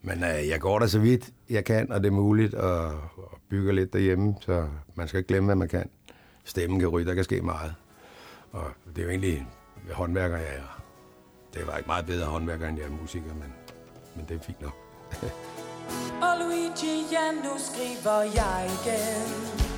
Men 0.01 0.23
øh, 0.23 0.47
jeg 0.47 0.59
går 0.59 0.79
der 0.79 0.87
så 0.87 0.99
vidt 0.99 1.29
jeg 1.49 1.65
kan, 1.65 1.91
og 1.91 2.01
det 2.01 2.07
er 2.07 2.11
muligt, 2.11 2.53
og, 2.53 2.85
og 3.17 3.39
bygger 3.49 3.73
lidt 3.73 3.93
derhjemme, 3.93 4.35
så 4.41 4.67
man 4.95 5.07
skal 5.07 5.17
ikke 5.17 5.27
glemme, 5.27 5.45
hvad 5.45 5.55
man 5.55 5.67
kan. 5.69 5.89
Stemmen 6.43 6.79
kan 6.79 6.87
ryge, 6.89 7.07
der 7.07 7.13
kan 7.13 7.23
ske 7.23 7.41
meget. 7.41 7.75
Og 8.51 8.65
det 8.95 8.97
er 8.97 9.03
jo 9.03 9.09
egentlig 9.09 9.47
håndværker, 9.91 10.37
jeg 10.37 10.55
er. 10.55 10.83
Det 11.53 11.67
var 11.67 11.77
ikke 11.77 11.87
meget 11.87 12.05
bedre 12.05 12.25
håndværker, 12.25 12.67
end 12.67 12.77
jeg 12.77 12.85
er 12.85 12.91
musiker, 13.01 13.33
men, 13.33 13.53
men 14.15 14.25
det 14.29 14.35
er 14.35 14.43
fint 14.43 14.61
nok. 14.61 14.75
Og 16.25 16.33
Luigi, 16.39 16.95
ja, 17.11 17.31
nu 17.31 17.53
skriver 17.57 18.21
jeg 18.21 18.69
igen. 18.77 19.27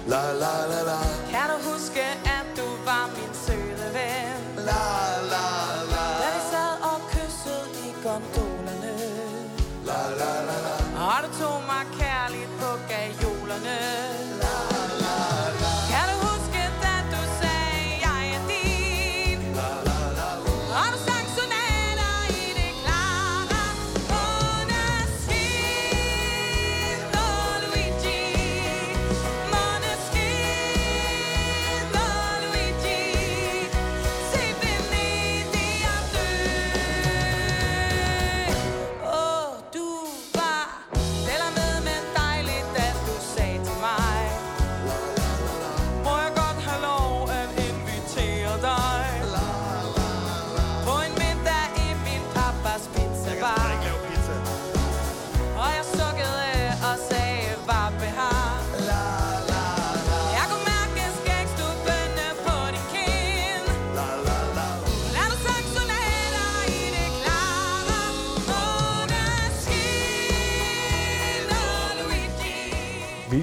La 0.07 0.23
la 0.43 0.53
la 0.71 0.81
la, 0.89 0.97
Kan 1.33 1.45
du 1.53 1.57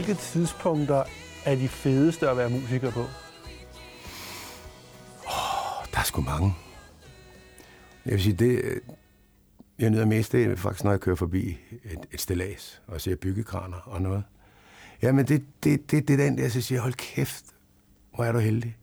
Hvilke 0.07 0.23
tidspunkter 0.23 1.05
er 1.45 1.55
de 1.55 1.69
fedeste 1.69 2.31
at 2.31 2.37
være 2.37 2.51
musiker 2.51 2.91
på? 2.91 3.05
Der 5.93 5.99
er 6.01 6.05
sgu 6.05 6.21
mange. 6.21 6.55
Jeg 8.05 8.13
vil 8.13 8.23
sige, 8.23 8.37
det, 8.37 8.61
øh, 8.65 8.81
jeg 9.79 9.91
nyder 9.91 10.05
mest, 10.05 10.33
det 10.33 10.45
er 10.45 10.57
faktisk, 10.57 10.85
når 10.85 10.91
jeg 10.91 11.01
kører 11.01 11.17
forbi 11.17 11.59
et, 11.85 11.99
et 12.13 12.21
stillads 12.21 12.83
og 12.87 13.01
ser 13.01 13.17
byggekraner 13.17 13.77
og 13.77 14.03
noget. 14.03 14.25
Jamen, 15.03 15.27
det, 15.27 15.45
det, 15.65 15.91
det, 15.91 16.09
det 16.09 16.21
er 16.21 16.25
den 16.25 16.39
der, 16.39 16.49
så 16.49 16.61
siger 16.61 16.81
hold 16.81 16.95
kæft, 16.95 17.45
hvor 18.15 18.25
er 18.25 18.33
du 18.33 18.39
heldig. 18.39 18.77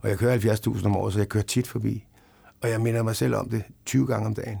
Og 0.00 0.08
jeg 0.08 0.18
kører 0.18 0.38
70.000 0.38 0.86
om 0.86 0.96
året, 0.96 1.12
så 1.12 1.18
jeg 1.18 1.28
kører 1.28 1.44
tit 1.44 1.66
forbi. 1.66 2.06
Og 2.62 2.70
jeg 2.70 2.80
minder 2.80 3.02
mig 3.02 3.16
selv 3.16 3.34
om 3.34 3.50
det 3.50 3.64
20 3.86 4.06
gange 4.06 4.26
om 4.26 4.34
dagen, 4.34 4.58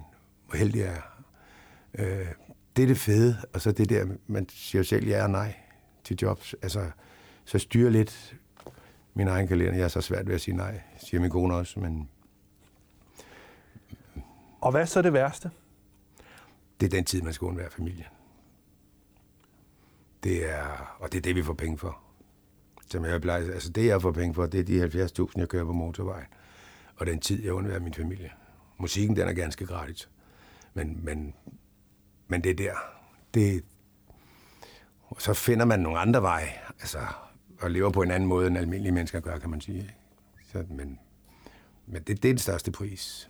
hvor 0.48 0.56
heldig 0.56 0.78
jeg 0.78 0.94
er. 0.94 1.24
Øh, 1.94 2.26
det 2.76 2.82
er 2.82 2.86
det 2.86 2.98
fede, 2.98 3.36
og 3.54 3.60
så 3.60 3.72
det 3.72 3.88
der, 3.88 4.06
man 4.26 4.46
siger 4.48 4.82
selv 4.82 5.06
ja 5.06 5.22
og 5.22 5.30
nej 5.30 5.54
til 6.04 6.18
jobs. 6.22 6.54
Altså, 6.62 6.90
så 7.44 7.58
styrer 7.58 7.90
lidt 7.90 8.36
min 9.14 9.28
egen 9.28 9.48
kalender. 9.48 9.74
Jeg 9.74 9.84
er 9.84 9.88
så 9.88 10.00
svært 10.00 10.26
ved 10.26 10.34
at 10.34 10.40
sige 10.40 10.56
nej, 10.56 10.80
siger 10.98 11.20
min 11.20 11.30
kone 11.30 11.54
også, 11.54 11.80
men 11.80 12.08
Og 14.60 14.70
hvad 14.70 14.80
er 14.80 14.84
så 14.84 15.02
det 15.02 15.12
værste? 15.12 15.50
det 16.80 16.86
er 16.86 16.90
den 16.90 17.04
tid, 17.04 17.22
man 17.22 17.32
skal 17.32 17.44
undvære 17.46 17.70
familien. 17.70 18.06
Det 20.22 20.50
er, 20.50 20.96
og 21.00 21.12
det 21.12 21.18
er 21.18 21.22
det, 21.22 21.36
vi 21.36 21.42
får 21.42 21.54
penge 21.54 21.78
for. 21.78 21.98
Som 22.90 23.04
jeg 23.04 23.20
plejer, 23.20 23.52
altså 23.52 23.70
det, 23.72 23.86
jeg 23.86 24.02
får 24.02 24.12
penge 24.12 24.34
for, 24.34 24.46
det 24.46 24.60
er 24.60 24.88
de 24.88 25.04
70.000, 25.04 25.32
jeg 25.36 25.48
kører 25.48 25.64
på 25.64 25.72
motorvejen. 25.72 26.26
Og 26.96 27.06
den 27.06 27.20
tid, 27.20 27.44
jeg 27.44 27.52
undværer 27.52 27.80
min 27.80 27.94
familie. 27.94 28.30
Musikken, 28.78 29.16
den 29.16 29.28
er 29.28 29.32
ganske 29.32 29.66
gratis. 29.66 30.08
Men, 30.74 31.04
men, 31.04 31.34
men 32.28 32.44
det 32.44 32.50
er 32.50 32.54
der. 32.54 32.74
Det, 33.34 33.64
og 35.10 35.22
så 35.22 35.34
finder 35.34 35.64
man 35.64 35.80
nogle 35.80 35.98
andre 35.98 36.22
veje. 36.22 36.52
Altså, 36.80 36.98
og 37.60 37.70
lever 37.70 37.90
på 37.90 38.02
en 38.02 38.10
anden 38.10 38.28
måde, 38.28 38.46
end 38.46 38.58
almindelige 38.58 38.92
mennesker 38.92 39.20
gør, 39.20 39.38
kan 39.38 39.50
man 39.50 39.60
sige. 39.60 39.78
ikke? 39.78 39.94
Så, 40.52 40.64
men 40.70 40.98
men 41.92 42.02
det, 42.02 42.22
det 42.22 42.28
er 42.28 42.32
den 42.32 42.38
største 42.38 42.70
pris. 42.70 43.28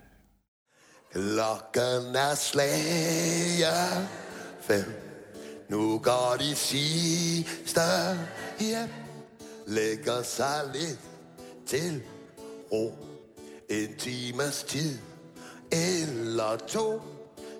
Klokken 1.12 2.16
er 2.16 2.34
slager 2.34 4.06
fem. 4.60 4.84
Nu 5.68 5.98
går 5.98 6.36
de 6.38 6.54
sidste 6.54 7.80
hjem. 8.60 8.88
Lægger 9.66 10.22
sig 10.22 10.70
lidt 10.74 11.00
til 11.66 12.02
ro. 12.72 12.94
En 13.68 13.96
times 13.98 14.62
tid 14.62 14.98
eller 15.72 16.56
to. 16.56 17.00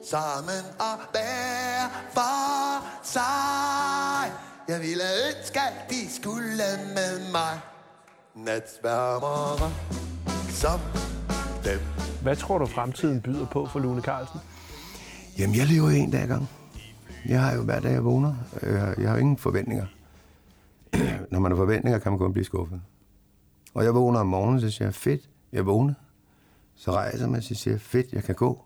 Sammen 0.05 0.63
og 0.79 0.97
hver 1.13 1.89
for 2.15 2.85
sig. 3.03 4.33
Jeg 4.69 4.81
ville 4.81 5.03
ønske, 5.29 5.61
at 5.61 5.91
de 5.91 6.11
skulle 6.11 6.63
med 6.95 7.33
mig. 7.33 7.61
Natsværmere 8.35 9.71
som 10.51 10.81
dem. 11.65 11.81
Hvad 12.23 12.37
tror 12.37 12.59
du, 12.59 12.67
fremtiden 12.67 13.21
byder 13.21 13.47
på 13.47 13.67
for 13.67 13.79
Lune 13.79 14.03
Carlsen? 14.03 14.41
Jamen, 15.39 15.57
jeg 15.57 15.67
lever 15.67 15.91
en 15.91 16.11
dag 16.11 16.21
ad 16.23 16.29
gang. 16.29 16.49
Jeg 17.29 17.43
har 17.43 17.55
jo 17.55 17.63
hver 17.63 17.81
dag, 17.81 17.93
jeg 17.93 18.05
vågner. 18.05 18.35
Øh, 18.63 18.73
Jeg 18.75 19.09
har 19.09 19.15
jo 19.15 19.21
ingen 19.21 19.39
forventninger. 19.39 19.87
Når 21.33 21.39
man 21.39 21.53
har 21.53 21.57
forventninger, 21.57 21.99
kan 21.99 22.13
man 22.13 22.19
kun 22.19 22.33
blive 22.33 22.45
skuffet. 22.45 22.81
Og 23.75 23.85
jeg 23.85 23.95
vågner 23.95 24.21
om 24.21 24.27
morgenen, 24.27 24.61
så 24.61 24.71
siger 24.71 24.87
jeg, 24.87 24.95
fedt, 24.95 25.29
jeg 25.53 25.67
vågner. 25.67 25.95
Så 26.77 26.93
rejser 26.93 27.27
man 27.27 27.43
sig 27.43 27.55
og 27.55 27.59
siger, 27.59 27.79
fedt, 27.79 28.13
jeg 28.13 28.25
kan 28.25 28.35
gå. 28.35 28.65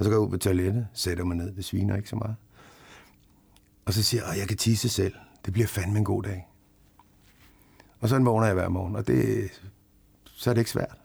Og 0.00 0.04
så 0.04 0.10
går 0.10 0.16
jeg 0.16 0.20
ud 0.20 0.30
på 0.30 0.36
toilettet, 0.36 0.88
sætter 0.92 1.24
mig 1.24 1.36
ned, 1.36 1.54
det 1.56 1.64
sviner 1.64 1.96
ikke 1.96 2.08
så 2.08 2.16
meget. 2.16 2.36
Og 3.84 3.92
så 3.92 4.02
siger 4.02 4.22
jeg, 4.22 4.30
"Åh, 4.32 4.38
jeg 4.38 4.48
kan 4.48 4.56
tisse 4.56 4.88
selv. 4.88 5.14
Det 5.44 5.52
bliver 5.52 5.66
fandme 5.66 5.98
en 5.98 6.04
god 6.04 6.22
dag. 6.22 6.48
Og 8.00 8.08
sådan 8.08 8.26
vågner 8.26 8.46
jeg 8.46 8.54
hver 8.54 8.68
morgen, 8.68 8.96
og 8.96 9.06
det, 9.06 9.50
så 10.24 10.50
er 10.50 10.54
det 10.54 10.60
ikke 10.60 10.70
svært. 10.70 10.98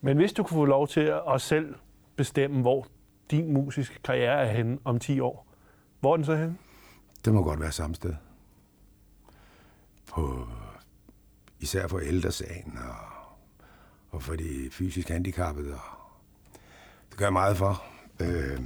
Men 0.00 0.16
hvis 0.16 0.32
du 0.32 0.42
kunne 0.42 0.56
få 0.56 0.64
lov 0.64 0.88
til 0.88 1.12
at 1.34 1.40
selv 1.40 1.74
bestemme, 2.16 2.60
hvor 2.60 2.86
din 3.30 3.52
musiske 3.52 3.98
karriere 4.04 4.46
er 4.48 4.52
henne 4.52 4.78
om 4.84 4.98
10 4.98 5.20
år, 5.20 5.46
hvor 6.00 6.12
er 6.12 6.16
den 6.16 6.24
så 6.24 6.36
henne? 6.36 6.56
Det 7.24 7.34
må 7.34 7.42
godt 7.42 7.60
være 7.60 7.72
samme 7.72 7.94
sted. 7.94 8.14
På, 10.06 10.48
især 11.60 11.88
for 11.88 11.98
ældresagen 11.98 12.78
og, 12.88 12.94
og 14.10 14.22
for 14.22 14.36
de 14.36 14.68
fysisk 14.72 15.08
handicappede. 15.08 15.74
Og, 15.74 15.80
det 17.10 17.18
gør 17.18 17.26
jeg 17.26 17.32
meget 17.32 17.56
for. 17.56 17.82
Øh, 18.20 18.60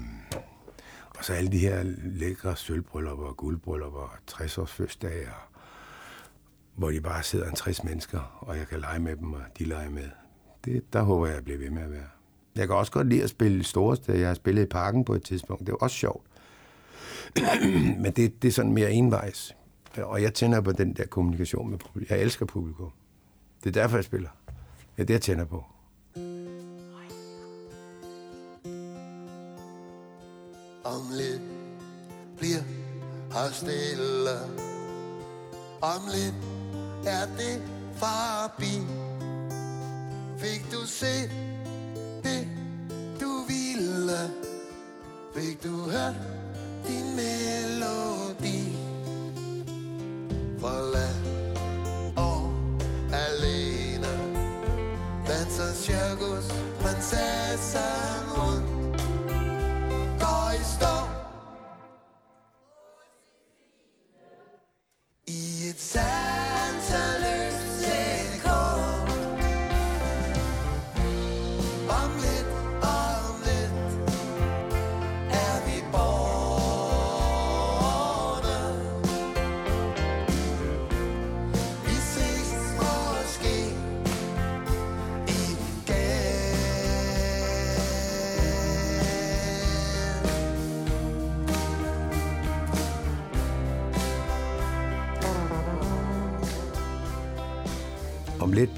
og 1.18 1.24
så 1.24 1.32
alle 1.32 1.52
de 1.52 1.58
her 1.58 1.82
lækre 2.04 2.56
sølvbryllupper 2.56 3.26
og 3.26 3.36
guldbryllupper 3.36 4.00
og 4.00 4.10
60 4.26 4.58
års 4.58 4.72
fødselsdage, 4.72 5.26
hvor 6.74 6.90
de 6.90 7.00
bare 7.00 7.22
sidder 7.22 7.48
en 7.48 7.54
60 7.54 7.84
mennesker, 7.84 8.38
og 8.40 8.58
jeg 8.58 8.68
kan 8.68 8.80
lege 8.80 8.98
med 8.98 9.16
dem, 9.16 9.32
og 9.32 9.42
de 9.58 9.64
leger 9.64 9.90
med. 9.90 10.08
Det, 10.64 10.92
der 10.92 11.02
håber 11.02 11.26
jeg, 11.26 11.34
jeg 11.34 11.44
bliver 11.44 11.58
ved 11.58 11.70
med 11.70 11.82
at 11.82 11.90
være. 11.90 12.08
Jeg 12.56 12.66
kan 12.66 12.76
også 12.76 12.92
godt 12.92 13.08
lide 13.08 13.22
at 13.22 13.30
spille 13.30 13.64
store 13.64 13.96
steder. 13.96 14.18
Jeg 14.18 14.28
har 14.28 14.34
spillet 14.34 14.62
i 14.62 14.66
parken 14.66 15.04
på 15.04 15.14
et 15.14 15.22
tidspunkt. 15.22 15.66
Det 15.66 15.72
var 15.72 15.78
også 15.78 15.96
sjovt. 15.96 16.26
Men 18.02 18.12
det, 18.12 18.42
det 18.42 18.48
er 18.48 18.52
sådan 18.52 18.72
mere 18.72 18.92
envejs. 18.92 19.56
Og 19.96 20.22
jeg 20.22 20.34
tænder 20.34 20.60
på 20.60 20.72
den 20.72 20.92
der 20.92 21.06
kommunikation 21.06 21.70
med 21.70 21.78
publikum. 21.78 22.16
Jeg 22.16 22.22
elsker 22.22 22.46
publikum. 22.46 22.90
Det 23.64 23.76
er 23.76 23.82
derfor, 23.82 23.96
jeg 23.96 24.04
spiller. 24.04 24.28
Det 24.96 25.02
er 25.02 25.06
det, 25.06 25.14
jeg 25.14 25.20
tænder 25.20 25.44
på. 25.44 25.64
Om 30.92 31.02
lidt 31.10 31.42
bliver 32.36 32.62
her 33.32 33.50
stille. 33.52 34.38
Om 35.80 36.00
lidt 36.14 36.34
er 37.06 37.26
det 37.38 37.62
forbi. 37.96 38.74
Fik 40.38 40.72
du 40.72 40.86
se 40.86 41.30
det 42.22 42.48
du 43.20 43.44
ville? 43.48 44.18
Fik 45.34 45.64
du 45.64 45.90
hørt 45.90 46.14
din 46.86 47.16
melodi? 47.16 48.76
Forlad 50.60 51.14
og 52.16 52.52
alene 53.12 54.12
Danser 55.28 55.72
cirkus. 55.74 56.71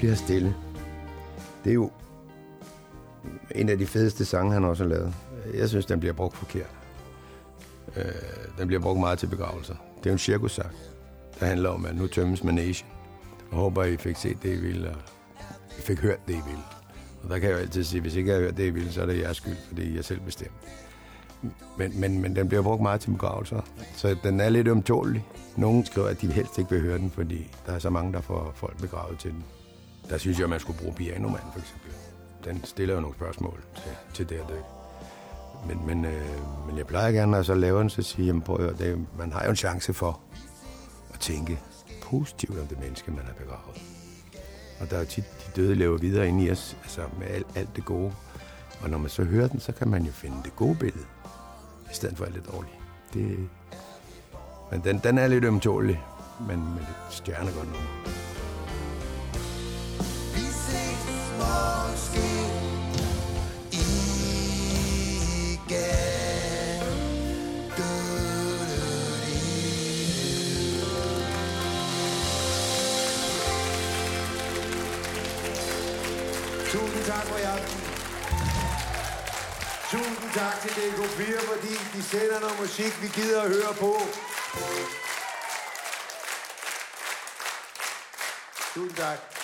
Bliver 0.05 0.15
stille. 0.15 0.55
Det 1.63 1.69
er 1.69 1.73
jo 1.73 1.91
en 3.55 3.69
af 3.69 3.77
de 3.77 3.85
fedeste 3.85 4.25
sange, 4.25 4.53
han 4.53 4.63
også 4.63 4.83
har 4.83 4.89
lavet. 4.89 5.13
Jeg 5.53 5.69
synes, 5.69 5.85
den 5.85 5.99
bliver 5.99 6.13
brugt 6.13 6.37
forkert. 6.37 6.69
Øh, 7.95 8.03
den 8.57 8.67
bliver 8.67 8.81
brugt 8.81 8.99
meget 8.99 9.19
til 9.19 9.27
begravelser. 9.27 9.73
Det 9.73 10.05
er 10.05 10.09
jo 10.09 10.11
en 10.11 10.17
cirkussang, 10.17 10.71
der 11.39 11.45
handler 11.45 11.69
om, 11.69 11.85
at 11.85 11.95
nu 11.95 12.07
tømmes 12.07 12.43
managen. 12.43 12.87
Jeg 13.51 13.59
håber, 13.59 13.83
I 13.83 13.97
fik 13.97 14.15
set 14.15 14.37
det, 14.43 14.57
I 14.57 14.61
ville, 14.61 14.89
og 14.89 14.95
I 15.77 15.81
fik 15.81 15.99
hørt 15.99 16.27
det, 16.27 16.33
I 16.33 16.41
ville. 16.47 16.63
Og 17.23 17.29
der 17.29 17.39
kan 17.39 17.49
jeg 17.49 17.55
jo 17.55 17.61
altid 17.61 17.83
sige, 17.83 18.01
hvis 18.01 18.15
ikke 18.15 18.29
jeg 18.29 18.37
har 18.37 18.43
hørt 18.43 18.57
det, 18.57 18.67
I 18.67 18.69
ville, 18.69 18.91
så 18.91 19.01
er 19.01 19.05
det 19.05 19.19
jeres 19.19 19.37
skyld, 19.37 19.57
fordi 19.67 19.95
jeg 19.95 20.05
selv 20.05 20.19
bestemmer. 20.19 20.57
Men, 21.77 21.99
men, 21.99 22.21
men 22.21 22.35
den 22.35 22.47
bliver 22.47 22.63
brugt 22.63 22.81
meget 22.81 23.01
til 23.01 23.11
begravelser, 23.11 23.61
så 23.95 24.15
den 24.23 24.39
er 24.39 24.49
lidt 24.49 24.67
ømtålig. 24.67 25.25
Nogle 25.57 25.85
skriver, 25.85 26.07
at 26.07 26.21
de 26.21 26.31
helst 26.31 26.57
ikke 26.57 26.71
vil 26.71 26.81
høre 26.81 26.97
den, 26.97 27.11
fordi 27.11 27.51
der 27.65 27.73
er 27.73 27.79
så 27.79 27.89
mange, 27.89 28.13
der 28.13 28.21
får 28.21 28.51
folk 28.55 28.81
begravet 28.81 29.19
til 29.19 29.31
den. 29.31 29.43
Der 30.09 30.17
synes 30.17 30.37
jeg, 30.37 30.43
at 30.43 30.49
man 30.49 30.59
skulle 30.59 30.79
bruge 30.79 30.93
pianomand, 30.93 31.43
for 31.53 31.59
eksempel. 31.59 31.91
Den 32.45 32.63
stiller 32.63 32.95
jo 32.95 33.01
nogle 33.01 33.15
spørgsmål 33.15 33.63
til, 33.75 33.91
til 34.13 34.29
det 34.29 34.41
og 34.41 34.49
det. 34.49 34.63
Men, 35.67 35.85
men, 35.87 36.05
øh, 36.05 36.67
men 36.67 36.77
jeg 36.77 36.87
plejer 36.87 37.11
gerne, 37.11 37.31
når 37.31 37.37
jeg 37.37 37.45
så 37.45 37.55
laver 37.55 37.79
den, 37.79 37.89
så 37.89 38.01
siger 38.01 38.33
jeg, 38.33 38.43
prøv 38.43 38.67
at 38.67 38.79
det, 38.79 39.05
man 39.17 39.31
har 39.31 39.43
jo 39.43 39.49
en 39.49 39.55
chance 39.55 39.93
for 39.93 40.19
at 41.13 41.19
tænke 41.19 41.59
positivt 42.01 42.59
om 42.59 42.67
det 42.67 42.79
menneske, 42.79 43.11
man 43.11 43.25
har 43.25 43.33
begravet. 43.33 43.81
Og 44.79 44.89
der 44.89 44.95
er 44.95 44.99
jo 44.99 45.05
tit, 45.05 45.23
de 45.23 45.61
døde 45.61 45.75
lever 45.75 45.97
videre 45.97 46.27
ind 46.27 46.41
i 46.41 46.51
os, 46.51 46.77
altså 46.83 47.01
med 47.19 47.27
alt, 47.27 47.47
alt 47.55 47.75
det 47.75 47.85
gode. 47.85 48.13
Og 48.81 48.89
når 48.89 48.97
man 48.97 49.09
så 49.09 49.23
hører 49.23 49.47
den, 49.47 49.59
så 49.59 49.71
kan 49.71 49.87
man 49.87 50.03
jo 50.03 50.11
finde 50.11 50.37
det 50.43 50.55
gode 50.55 50.75
billede, 50.75 51.05
i 51.91 51.93
stedet 51.93 52.17
for 52.17 52.25
alt 52.25 52.35
det 52.35 52.47
dårlige. 52.53 52.75
Det, 53.13 53.49
men 54.71 54.81
den, 54.83 54.99
den 55.03 55.17
er 55.17 55.27
lidt 55.27 55.43
ømtålig, 55.43 56.03
men 56.39 56.59
med 56.59 56.79
lidt 56.79 56.97
stjernegodt 57.09 57.65
nummer. 57.65 58.05
nok. 58.05 58.14
Tak 80.35 80.61
til 80.61 80.69
DK4, 80.69 81.53
fordi 81.53 81.73
de 81.93 82.03
sender 82.03 82.39
noget 82.39 82.59
musik, 82.59 83.01
vi 83.01 83.07
gider 83.07 83.41
at 83.41 83.49
høre 83.49 83.73
på. 83.79 83.93
Tusind 88.73 88.97
tak. 88.97 89.34